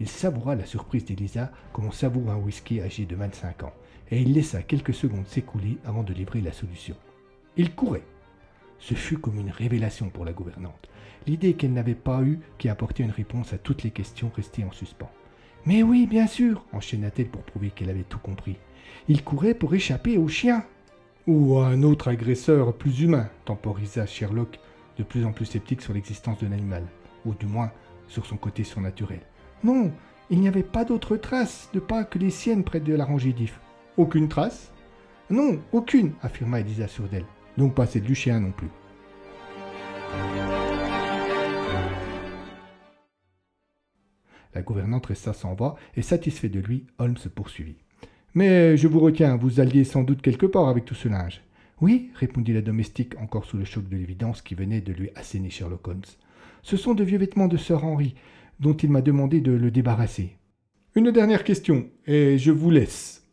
Il 0.00 0.08
savoura 0.08 0.56
la 0.56 0.64
surprise 0.64 1.04
d'Elisa 1.04 1.52
comme 1.72 1.86
on 1.86 1.92
savoure 1.92 2.30
un 2.30 2.36
whisky 2.36 2.80
âgé 2.80 3.04
de 3.04 3.14
25 3.14 3.64
ans, 3.64 3.74
et 4.10 4.20
il 4.20 4.32
laissa 4.32 4.62
quelques 4.62 4.94
secondes 4.94 5.26
s'écouler 5.26 5.78
avant 5.84 6.02
de 6.02 6.14
livrer 6.14 6.40
la 6.40 6.52
solution. 6.52 6.96
Il 7.56 7.74
courait. 7.74 8.06
Ce 8.78 8.94
fut 8.94 9.18
comme 9.18 9.38
une 9.38 9.50
révélation 9.50 10.08
pour 10.08 10.24
la 10.24 10.32
gouvernante, 10.32 10.88
l'idée 11.26 11.52
qu'elle 11.52 11.74
n'avait 11.74 11.94
pas 11.94 12.22
eu 12.22 12.40
qui 12.56 12.70
apportait 12.70 13.02
une 13.02 13.10
réponse 13.10 13.52
à 13.52 13.58
toutes 13.58 13.82
les 13.82 13.90
questions 13.90 14.32
restées 14.34 14.64
en 14.64 14.72
suspens. 14.72 15.10
Mais 15.66 15.82
oui, 15.82 16.06
bien 16.06 16.26
sûr, 16.26 16.64
enchaîna-t-elle 16.72 17.28
pour 17.28 17.42
prouver 17.42 17.70
qu'elle 17.70 17.90
avait 17.90 18.04
tout 18.04 18.18
compris. 18.18 18.56
Il 19.08 19.22
courait 19.22 19.54
pour 19.54 19.74
échapper 19.74 20.16
au 20.16 20.28
chien 20.28 20.64
ou 21.30 21.58
à 21.58 21.68
un 21.68 21.84
autre 21.84 22.08
agresseur 22.08 22.74
plus 22.74 23.02
humain, 23.02 23.28
temporisa 23.44 24.04
Sherlock, 24.04 24.58
de 24.98 25.04
plus 25.04 25.24
en 25.24 25.30
plus 25.30 25.46
sceptique 25.46 25.80
sur 25.80 25.92
l'existence 25.92 26.40
de 26.40 26.48
l'animal, 26.48 26.84
ou 27.24 27.34
du 27.34 27.46
moins 27.46 27.70
sur 28.08 28.26
son 28.26 28.36
côté 28.36 28.64
surnaturel. 28.64 29.20
Non, 29.62 29.92
il 30.28 30.40
n'y 30.40 30.48
avait 30.48 30.64
pas 30.64 30.84
d'autres 30.84 31.16
traces 31.16 31.70
de 31.72 31.78
pas 31.78 32.02
que 32.02 32.18
les 32.18 32.30
siennes 32.30 32.64
près 32.64 32.80
de 32.80 32.94
la 32.94 33.04
rangée 33.04 33.32
d'if. 33.32 33.60
Aucune 33.96 34.28
trace? 34.28 34.72
Non, 35.30 35.60
aucune, 35.70 36.14
affirma 36.20 36.58
Elisa 36.58 36.88
surdelle. 36.88 37.26
Donc 37.56 37.76
pas 37.76 37.86
celle 37.86 38.02
du 38.02 38.16
chien 38.16 38.40
non 38.40 38.50
plus. 38.50 38.70
La 44.52 44.62
gouvernante 44.62 45.06
resta 45.06 45.32
sans 45.32 45.54
voix 45.54 45.76
et 45.94 46.02
satisfait 46.02 46.48
de 46.48 46.58
lui, 46.58 46.88
Holmes 46.98 47.14
poursuivit. 47.32 47.78
Mais 48.34 48.76
je 48.76 48.86
vous 48.86 49.00
retiens, 49.00 49.36
vous 49.36 49.58
alliez 49.58 49.84
sans 49.84 50.04
doute 50.04 50.22
quelque 50.22 50.46
part 50.46 50.68
avec 50.68 50.84
tout 50.84 50.94
ce 50.94 51.08
linge. 51.08 51.42
Oui, 51.80 52.10
répondit 52.14 52.52
la 52.52 52.62
domestique, 52.62 53.14
encore 53.20 53.44
sous 53.44 53.56
le 53.56 53.64
choc 53.64 53.88
de 53.88 53.96
l'évidence 53.96 54.42
qui 54.42 54.54
venait 54.54 54.80
de 54.80 54.92
lui 54.92 55.10
asséner 55.16 55.50
Sherlock 55.50 55.88
Holmes. 55.88 56.02
Ce 56.62 56.76
sont 56.76 56.94
de 56.94 57.02
vieux 57.02 57.18
vêtements 57.18 57.48
de 57.48 57.56
Sir 57.56 57.84
Henry, 57.84 58.14
dont 58.60 58.74
il 58.74 58.90
m'a 58.90 59.00
demandé 59.00 59.40
de 59.40 59.52
le 59.52 59.70
débarrasser. 59.70 60.36
Une 60.94 61.10
dernière 61.10 61.42
question, 61.42 61.88
et 62.06 62.38
je 62.38 62.50
vous 62.50 62.70
laisse. 62.70 63.26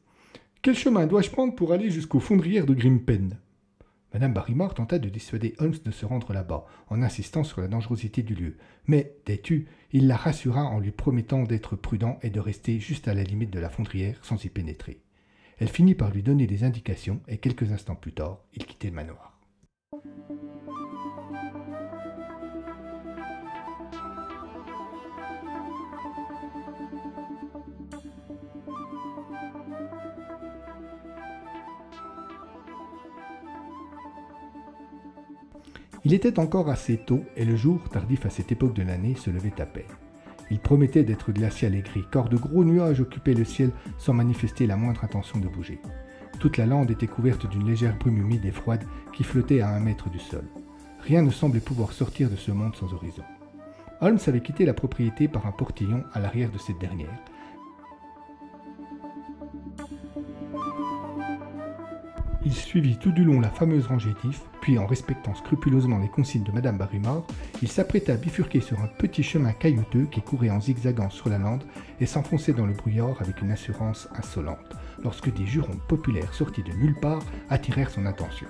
Quel 0.61 0.75
chemin 0.75 1.05
dois-je 1.05 1.29
prendre 1.29 1.53
pour 1.53 1.73
aller 1.73 1.89
jusqu'aux 1.89 2.19
fondrières 2.19 2.65
de 2.65 2.73
Grimpen? 2.73 3.37
Madame 4.13 4.33
Barrymore 4.33 4.73
tenta 4.73 4.99
de 4.99 5.09
dissuader 5.09 5.53
Holmes 5.59 5.77
de 5.83 5.91
se 5.91 6.05
rendre 6.05 6.33
là-bas, 6.33 6.65
en 6.89 7.01
insistant 7.01 7.43
sur 7.43 7.61
la 7.61 7.67
dangerosité 7.67 8.23
du 8.23 8.35
lieu. 8.35 8.57
Mais, 8.85 9.15
têtu, 9.25 9.67
il 9.91 10.07
la 10.07 10.15
rassura 10.15 10.63
en 10.63 10.79
lui 10.79 10.91
promettant 10.91 11.43
d'être 11.43 11.75
prudent 11.75 12.17
et 12.21 12.29
de 12.29 12.39
rester 12.39 12.79
juste 12.79 13.07
à 13.07 13.13
la 13.13 13.23
limite 13.23 13.51
de 13.51 13.59
la 13.59 13.69
fondrière 13.69 14.23
sans 14.23 14.43
y 14.43 14.49
pénétrer. 14.49 15.01
Elle 15.59 15.69
finit 15.69 15.95
par 15.95 16.11
lui 16.11 16.23
donner 16.23 16.47
des 16.47 16.63
indications 16.63 17.21
et 17.27 17.37
quelques 17.37 17.71
instants 17.71 17.95
plus 17.95 18.13
tard, 18.13 18.39
il 18.53 18.65
quittait 18.65 18.89
le 18.89 18.95
manoir. 18.95 19.39
Il 36.07 36.13
était 36.13 36.39
encore 36.39 36.69
assez 36.69 36.95
tôt 36.95 37.25
et 37.35 37.43
le 37.43 37.57
jour, 37.57 37.81
tardif 37.89 38.25
à 38.25 38.29
cette 38.29 38.49
époque 38.53 38.73
de 38.73 38.81
l'année, 38.81 39.15
se 39.15 39.29
levait 39.29 39.59
à 39.59 39.65
peine. 39.65 39.83
Il 40.49 40.57
promettait 40.57 41.03
d'être 41.03 41.33
glacial 41.33 41.75
et 41.75 41.81
gris, 41.81 42.05
car 42.09 42.29
de 42.29 42.37
gros 42.37 42.63
nuages 42.63 43.01
occupaient 43.01 43.33
le 43.33 43.43
ciel 43.43 43.71
sans 43.97 44.13
manifester 44.13 44.67
la 44.67 44.77
moindre 44.77 45.03
intention 45.03 45.37
de 45.37 45.49
bouger. 45.49 45.81
Toute 46.39 46.55
la 46.55 46.65
lande 46.65 46.91
était 46.91 47.07
couverte 47.07 47.49
d'une 47.49 47.67
légère 47.67 47.97
brume 47.97 48.19
humide 48.19 48.45
et 48.45 48.51
froide 48.51 48.85
qui 49.11 49.25
flottait 49.25 49.59
à 49.59 49.67
un 49.67 49.81
mètre 49.81 50.09
du 50.09 50.19
sol. 50.19 50.45
Rien 51.01 51.23
ne 51.23 51.29
semblait 51.29 51.59
pouvoir 51.59 51.91
sortir 51.91 52.29
de 52.29 52.37
ce 52.37 52.51
monde 52.51 52.77
sans 52.77 52.93
horizon. 52.93 53.23
Holmes 53.99 54.19
avait 54.27 54.39
quitté 54.39 54.63
la 54.63 54.73
propriété 54.73 55.27
par 55.27 55.45
un 55.45 55.51
portillon 55.51 56.05
à 56.13 56.21
l'arrière 56.21 56.51
de 56.51 56.57
cette 56.57 56.79
dernière, 56.79 57.19
Il 62.47 62.53
suivit 62.53 62.95
tout 62.95 63.11
du 63.11 63.25
long 63.25 63.41
la 63.41 63.49
fameuse 63.49 63.87
rangée 63.87 64.15
d'ifs, 64.23 64.41
puis 64.61 64.79
en 64.79 64.85
respectant 64.85 65.35
scrupuleusement 65.35 65.97
les 65.97 66.07
consignes 66.07 66.45
de 66.45 66.53
Madame 66.53 66.77
Barrymore, 66.77 67.27
il 67.61 67.67
s'apprêta 67.67 68.13
à 68.13 68.15
bifurquer 68.15 68.61
sur 68.61 68.79
un 68.79 68.87
petit 68.87 69.21
chemin 69.21 69.51
caillouteux 69.51 70.07
qui 70.09 70.21
courait 70.21 70.49
en 70.49 70.61
zigzagant 70.61 71.09
sur 71.09 71.27
la 71.27 71.39
lande 71.39 71.65
et 71.99 72.05
s'enfonçait 72.05 72.53
dans 72.53 72.65
le 72.65 72.71
brouillard 72.71 73.21
avec 73.21 73.41
une 73.41 73.51
assurance 73.51 74.07
insolente, 74.15 74.77
lorsque 75.03 75.33
des 75.33 75.45
jurons 75.45 75.75
populaires 75.89 76.33
sortis 76.33 76.63
de 76.63 76.71
nulle 76.71 76.97
part 77.01 77.21
attirèrent 77.49 77.89
son 77.89 78.05
attention. 78.05 78.47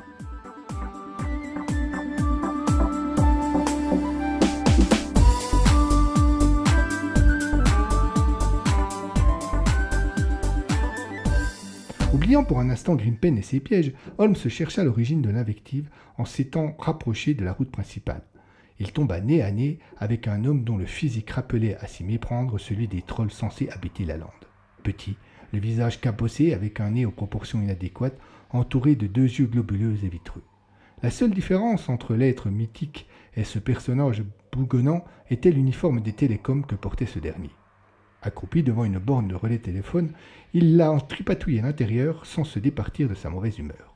Pour 12.44 12.60
un 12.60 12.70
instant 12.70 12.96
Grimpen 12.96 13.36
et 13.38 13.42
ses 13.42 13.60
pièges, 13.60 13.94
Holmes 14.20 14.36
chercha 14.36 14.84
l'origine 14.84 15.24
de 15.24 15.30
l'invective 15.30 15.90
en 16.18 16.26
s'étant 16.26 16.76
rapproché 16.78 17.34
de 17.34 17.44
la 17.44 17.52
route 17.52 17.72
principale. 17.72 18.22
Il 18.80 18.92
tomba 18.92 19.20
nez 19.22 19.42
à 19.42 19.52
nez 19.52 19.80
avec 19.98 20.28
un 20.28 20.46
homme 20.46 20.64
dont 20.64 20.78
le 20.78 20.86
physique 20.86 21.32
rappelait 21.32 21.76
à 21.78 21.88
s'y 21.88 22.04
méprendre 22.04 22.60
celui 22.60 22.88
des 22.88 23.02
trolls 23.02 23.32
censés 23.32 23.70
habiter 23.70 24.06
la 24.06 24.18
lande. 24.18 24.30
Petit, 24.84 25.18
le 25.52 25.60
visage 25.60 26.00
cabossé 26.00 26.54
avec 26.54 26.80
un 26.80 26.92
nez 26.92 27.06
aux 27.06 27.12
proportions 27.12 27.60
inadéquates, 27.60 28.20
entouré 28.52 28.96
de 28.96 29.08
deux 29.08 29.24
yeux 29.24 29.48
globuleux 29.48 29.96
et 30.04 30.10
vitreux. 30.10 30.44
La 31.02 31.10
seule 31.10 31.32
différence 31.32 31.90
entre 31.90 32.14
l'être 32.14 32.50
mythique 32.50 33.08
et 33.36 33.46
ce 33.46 33.58
personnage 33.58 34.24
bougonnant 34.52 35.04
était 35.32 35.52
l'uniforme 35.52 36.02
des 36.02 36.14
télécoms 36.14 36.66
que 36.66 36.76
portait 36.76 37.08
ce 37.08 37.20
dernier. 37.20 37.52
Accroupi 38.22 38.64
devant 38.64 38.86
une 38.86 39.00
borne 39.00 39.28
de 39.28 39.36
relais 39.36 39.60
téléphone, 39.60 40.12
il 40.54 40.78
l'a 40.78 40.98
tripatouillé 41.08 41.60
à 41.60 41.64
l'intérieur 41.64 42.26
sans 42.26 42.44
se 42.44 42.60
départir 42.60 43.10
de 43.10 43.16
sa 43.16 43.30
mauvaise 43.30 43.60
humeur. 43.60 43.96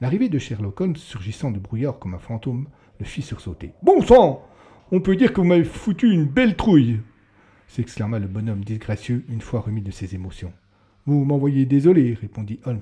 L'arrivée 0.00 0.28
de 0.28 0.38
Sherlock 0.38 0.80
Holmes, 0.80 0.96
surgissant 0.96 1.50
du 1.50 1.58
brouillard 1.58 1.98
comme 1.98 2.14
un 2.14 2.18
fantôme, 2.18 2.68
le 3.00 3.04
fit 3.04 3.22
sursauter. 3.22 3.72
Bon 3.82 4.00
sang 4.02 4.46
On 4.92 5.00
peut 5.00 5.16
dire 5.16 5.32
que 5.32 5.40
vous 5.40 5.46
m'avez 5.46 5.64
foutu 5.64 6.10
une 6.10 6.26
belle 6.26 6.56
trouille 6.56 7.00
s'exclama 7.68 8.18
le 8.18 8.28
bonhomme 8.28 8.64
disgracieux 8.64 9.24
une 9.28 9.40
fois 9.40 9.60
remis 9.60 9.82
de 9.82 9.90
ses 9.90 10.14
émotions. 10.14 10.52
Vous 11.04 11.24
m'envoyez 11.24 11.66
désolé, 11.66 12.14
répondit 12.14 12.60
Holmes. 12.64 12.80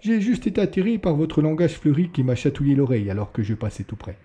J'ai 0.00 0.20
juste 0.20 0.46
été 0.46 0.60
attiré 0.60 0.98
par 0.98 1.14
votre 1.14 1.42
langage 1.42 1.74
fleuri 1.74 2.10
qui 2.10 2.22
m'a 2.22 2.34
chatouillé 2.34 2.74
l'oreille 2.74 3.10
alors 3.10 3.32
que 3.32 3.42
je 3.42 3.54
passais 3.54 3.84
tout 3.84 3.96
près. 3.96 4.18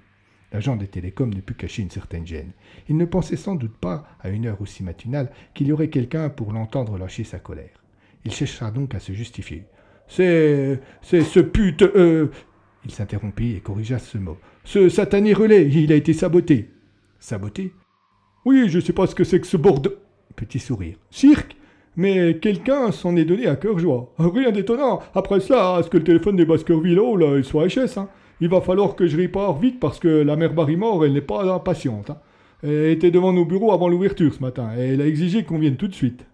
L'agent 0.55 0.77
des 0.77 0.87
télécoms 0.87 1.33
ne 1.35 1.41
put 1.41 1.53
cacher 1.53 1.81
une 1.81 1.89
certaine 1.89 2.25
gêne. 2.25 2.53
Il 2.87 2.95
ne 2.95 3.03
pensait 3.03 3.35
sans 3.35 3.55
doute 3.55 3.75
pas, 3.75 4.07
à 4.21 4.29
une 4.29 4.45
heure 4.45 4.61
aussi 4.61 4.83
matinale, 4.83 5.29
qu'il 5.53 5.67
y 5.67 5.73
aurait 5.73 5.89
quelqu'un 5.89 6.29
pour 6.29 6.53
l'entendre 6.53 6.97
lâcher 6.97 7.25
sa 7.25 7.39
colère. 7.39 7.83
Il 8.23 8.31
chercha 8.31 8.71
donc 8.71 8.95
à 8.95 9.01
se 9.01 9.11
justifier. 9.11 9.65
C'est. 10.07 10.79
c'est 11.01 11.23
ce 11.23 11.41
pute. 11.41 11.81
Euh... 11.81 12.27
Il 12.85 12.91
s'interrompit 12.91 13.57
et 13.57 13.59
corrigea 13.59 13.99
ce 13.99 14.17
mot. 14.17 14.37
Ce 14.63 14.87
satané 14.87 15.33
relais, 15.33 15.67
il 15.67 15.91
a 15.91 15.95
été 15.95 16.13
saboté. 16.13 16.69
Saboté? 17.19 17.73
Oui, 18.45 18.69
je 18.69 18.79
sais 18.79 18.93
pas 18.93 19.07
ce 19.07 19.15
que 19.15 19.25
c'est 19.25 19.41
que 19.41 19.47
ce 19.47 19.57
borde. 19.57 19.97
Petit 20.37 20.59
sourire. 20.59 20.95
Cirque 21.11 21.57
mais 21.97 22.39
quelqu'un 22.39 22.91
s'en 22.91 23.15
est 23.15 23.23
donné 23.23 23.47
à 23.47 23.55
cœur 23.55 23.79
joie. 23.79 24.13
Rien 24.17 24.51
d'étonnant. 24.51 25.01
Après 25.13 25.39
cela, 25.39 25.75
à 25.75 25.83
ce 25.83 25.89
que 25.89 25.97
le 25.97 26.03
téléphone 26.03 26.35
des 26.35 26.45
Baskerville 26.45 26.99
oh, 26.99 27.15
là, 27.15 27.37
il 27.37 27.43
soit 27.45 27.67
HS. 27.67 27.97
Hein 27.97 28.09
il 28.41 28.49
va 28.49 28.61
falloir 28.61 28.95
que 28.95 29.07
je 29.07 29.17
répare 29.17 29.57
vite 29.57 29.79
parce 29.79 29.99
que 29.99 30.07
la 30.07 30.35
mère 30.35 30.53
Barrymore, 30.53 31.05
elle 31.05 31.13
n'est 31.13 31.21
pas 31.21 31.53
impatiente. 31.53 32.09
Hein. 32.09 32.17
Elle 32.63 32.91
était 32.91 33.11
devant 33.11 33.33
nos 33.33 33.45
bureaux 33.45 33.71
avant 33.71 33.87
l'ouverture 33.87 34.33
ce 34.33 34.39
matin 34.39 34.71
et 34.77 34.93
elle 34.93 35.01
a 35.01 35.07
exigé 35.07 35.43
qu'on 35.43 35.59
vienne 35.59 35.77
tout 35.77 35.87
de 35.87 35.93
suite. 35.93 36.25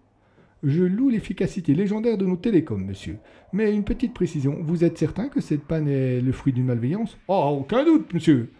Je 0.62 0.84
loue 0.84 1.08
l'efficacité 1.08 1.74
légendaire 1.74 2.16
de 2.16 2.24
nos 2.24 2.36
télécoms, 2.36 2.84
monsieur. 2.84 3.18
Mais 3.52 3.74
une 3.74 3.84
petite 3.84 4.14
précision, 4.14 4.58
vous 4.62 4.84
êtes 4.84 4.96
certain 4.96 5.28
que 5.28 5.40
cette 5.40 5.64
panne 5.64 5.88
est 5.88 6.20
le 6.20 6.32
fruit 6.32 6.52
d'une 6.52 6.66
malveillance? 6.66 7.18
Ah, 7.28 7.48
aucun 7.48 7.84
doute, 7.84 8.14
monsieur. 8.14 8.50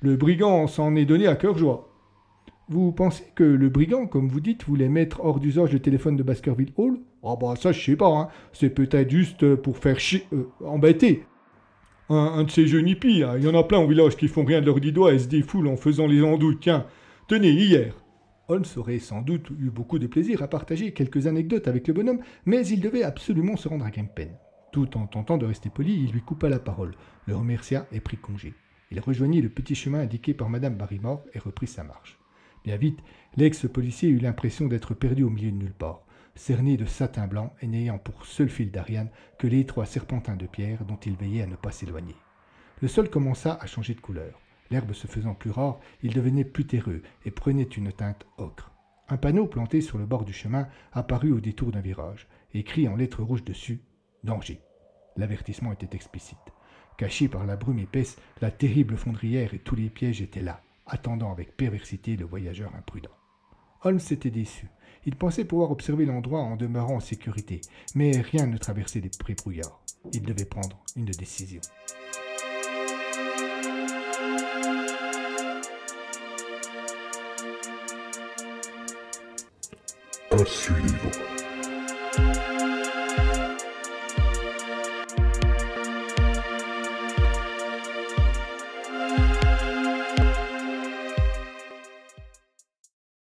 Le 0.00 0.16
brigand 0.16 0.66
s'en 0.66 0.96
est 0.96 1.04
donné 1.04 1.28
à 1.28 1.36
cœur 1.36 1.56
joie. 1.56 1.88
Vous 2.68 2.92
pensez 2.92 3.24
que 3.34 3.44
le 3.44 3.68
brigand, 3.68 4.06
comme 4.06 4.28
vous 4.28 4.40
dites, 4.40 4.64
voulait 4.64 4.88
mettre 4.88 5.24
hors 5.24 5.38
d'usage 5.38 5.72
le 5.72 5.80
téléphone 5.80 6.16
de 6.16 6.22
Baskerville 6.22 6.72
Hall? 6.76 6.98
Ah 7.22 7.36
bah 7.40 7.54
ça 7.56 7.72
je 7.72 7.82
sais 7.82 7.96
pas, 7.96 8.08
hein. 8.08 8.28
c'est 8.52 8.70
peut-être 8.70 9.10
juste 9.10 9.54
pour 9.56 9.78
faire 9.78 9.98
chier, 9.98 10.24
euh, 10.32 10.48
embêter 10.64 11.24
un, 12.08 12.44
de 12.44 12.50
ces 12.50 12.66
jeunes 12.66 12.88
hippies, 12.88 13.22
il 13.36 13.44
y 13.44 13.48
en 13.48 13.58
a 13.58 13.64
plein 13.64 13.78
au 13.78 13.88
village 13.88 14.16
qui 14.16 14.28
font 14.28 14.44
rien 14.44 14.60
de 14.60 14.66
leur 14.66 14.80
dix 14.80 14.92
doigts 14.92 15.14
et 15.14 15.18
se 15.18 15.28
défoulent 15.28 15.68
en 15.68 15.76
faisant 15.76 16.06
les 16.06 16.22
andouilles. 16.22 16.58
Tiens, 16.60 16.86
tenez, 17.28 17.50
hier. 17.50 17.94
Holmes 18.48 18.64
aurait 18.76 18.98
sans 18.98 19.22
doute 19.22 19.48
eu 19.58 19.70
beaucoup 19.70 19.98
de 19.98 20.06
plaisir 20.06 20.42
à 20.42 20.48
partager 20.48 20.92
quelques 20.92 21.26
anecdotes 21.26 21.66
avec 21.66 21.88
le 21.88 21.94
bonhomme, 21.94 22.20
mais 22.44 22.66
il 22.66 22.80
devait 22.80 23.02
absolument 23.02 23.56
se 23.56 23.68
rendre 23.68 23.86
à 23.86 23.90
Grimpen. 23.90 24.36
Tout 24.70 24.98
en 24.98 25.06
tentant 25.06 25.38
de 25.38 25.46
rester 25.46 25.70
poli, 25.70 25.94
il 25.94 26.12
lui 26.12 26.20
coupa 26.20 26.50
la 26.50 26.58
parole, 26.58 26.94
le 27.26 27.36
remercia 27.36 27.86
et 27.90 28.00
prit 28.00 28.18
congé. 28.18 28.52
Il 28.90 29.00
rejoignit 29.00 29.40
le 29.40 29.48
petit 29.48 29.74
chemin 29.74 30.00
indiqué 30.00 30.34
par 30.34 30.50
Madame 30.50 30.76
Barrymore 30.76 31.22
et 31.32 31.38
reprit 31.38 31.66
sa 31.66 31.84
marche. 31.84 32.18
Bien 32.64 32.76
vite, 32.76 32.98
l'ex-policier 33.36 34.10
eut 34.10 34.18
l'impression 34.18 34.66
d'être 34.66 34.92
perdu 34.92 35.22
au 35.22 35.30
milieu 35.30 35.50
de 35.50 35.56
nulle 35.56 35.72
part 35.72 36.03
cerné 36.34 36.76
de 36.76 36.84
satin 36.84 37.26
blanc 37.26 37.54
et 37.60 37.66
n'ayant 37.66 37.98
pour 37.98 38.26
seul 38.26 38.48
fil 38.48 38.70
d'Ariane 38.70 39.10
que 39.38 39.46
l'étroit 39.46 39.86
serpentin 39.86 40.36
de 40.36 40.46
pierre 40.46 40.84
dont 40.84 40.96
il 40.96 41.16
veillait 41.16 41.42
à 41.42 41.46
ne 41.46 41.56
pas 41.56 41.70
s'éloigner. 41.70 42.16
Le 42.80 42.88
sol 42.88 43.08
commença 43.08 43.58
à 43.60 43.66
changer 43.66 43.94
de 43.94 44.00
couleur. 44.00 44.40
L'herbe 44.70 44.92
se 44.92 45.06
faisant 45.06 45.34
plus 45.34 45.50
rare, 45.50 45.78
il 46.02 46.12
devenait 46.12 46.44
plus 46.44 46.66
terreux 46.66 47.02
et 47.24 47.30
prenait 47.30 47.62
une 47.62 47.92
teinte 47.92 48.26
ocre. 48.38 48.72
Un 49.08 49.16
panneau 49.16 49.46
planté 49.46 49.80
sur 49.80 49.98
le 49.98 50.06
bord 50.06 50.24
du 50.24 50.32
chemin 50.32 50.66
apparut 50.92 51.32
au 51.32 51.40
détour 51.40 51.70
d'un 51.70 51.80
virage, 51.80 52.26
écrit 52.54 52.88
en 52.88 52.96
lettres 52.96 53.22
rouges 53.22 53.44
dessus 53.44 53.80
Danger. 54.24 54.60
L'avertissement 55.16 55.72
était 55.72 55.94
explicite. 55.94 56.38
Caché 56.96 57.28
par 57.28 57.44
la 57.44 57.56
brume 57.56 57.80
épaisse, 57.80 58.16
la 58.40 58.50
terrible 58.50 58.96
fondrière 58.96 59.52
et 59.52 59.58
tous 59.58 59.76
les 59.76 59.90
pièges 59.90 60.22
étaient 60.22 60.40
là, 60.40 60.62
attendant 60.86 61.32
avec 61.32 61.56
perversité 61.56 62.16
le 62.16 62.24
voyageur 62.24 62.74
imprudent. 62.74 63.10
Holmes 63.82 64.00
était 64.10 64.30
déçu. 64.30 64.68
Il 65.06 65.16
pensait 65.16 65.44
pouvoir 65.44 65.70
observer 65.70 66.06
l'endroit 66.06 66.40
en 66.40 66.56
demeurant 66.56 66.96
en 66.96 67.00
sécurité, 67.00 67.60
mais 67.94 68.20
rien 68.20 68.46
ne 68.46 68.56
traversait 68.56 69.00
les 69.00 69.10
prébrouillards. 69.10 69.80
Il 70.12 70.22
devait 70.22 70.44
prendre 70.44 70.82
une 70.96 71.06
décision. 71.06 71.60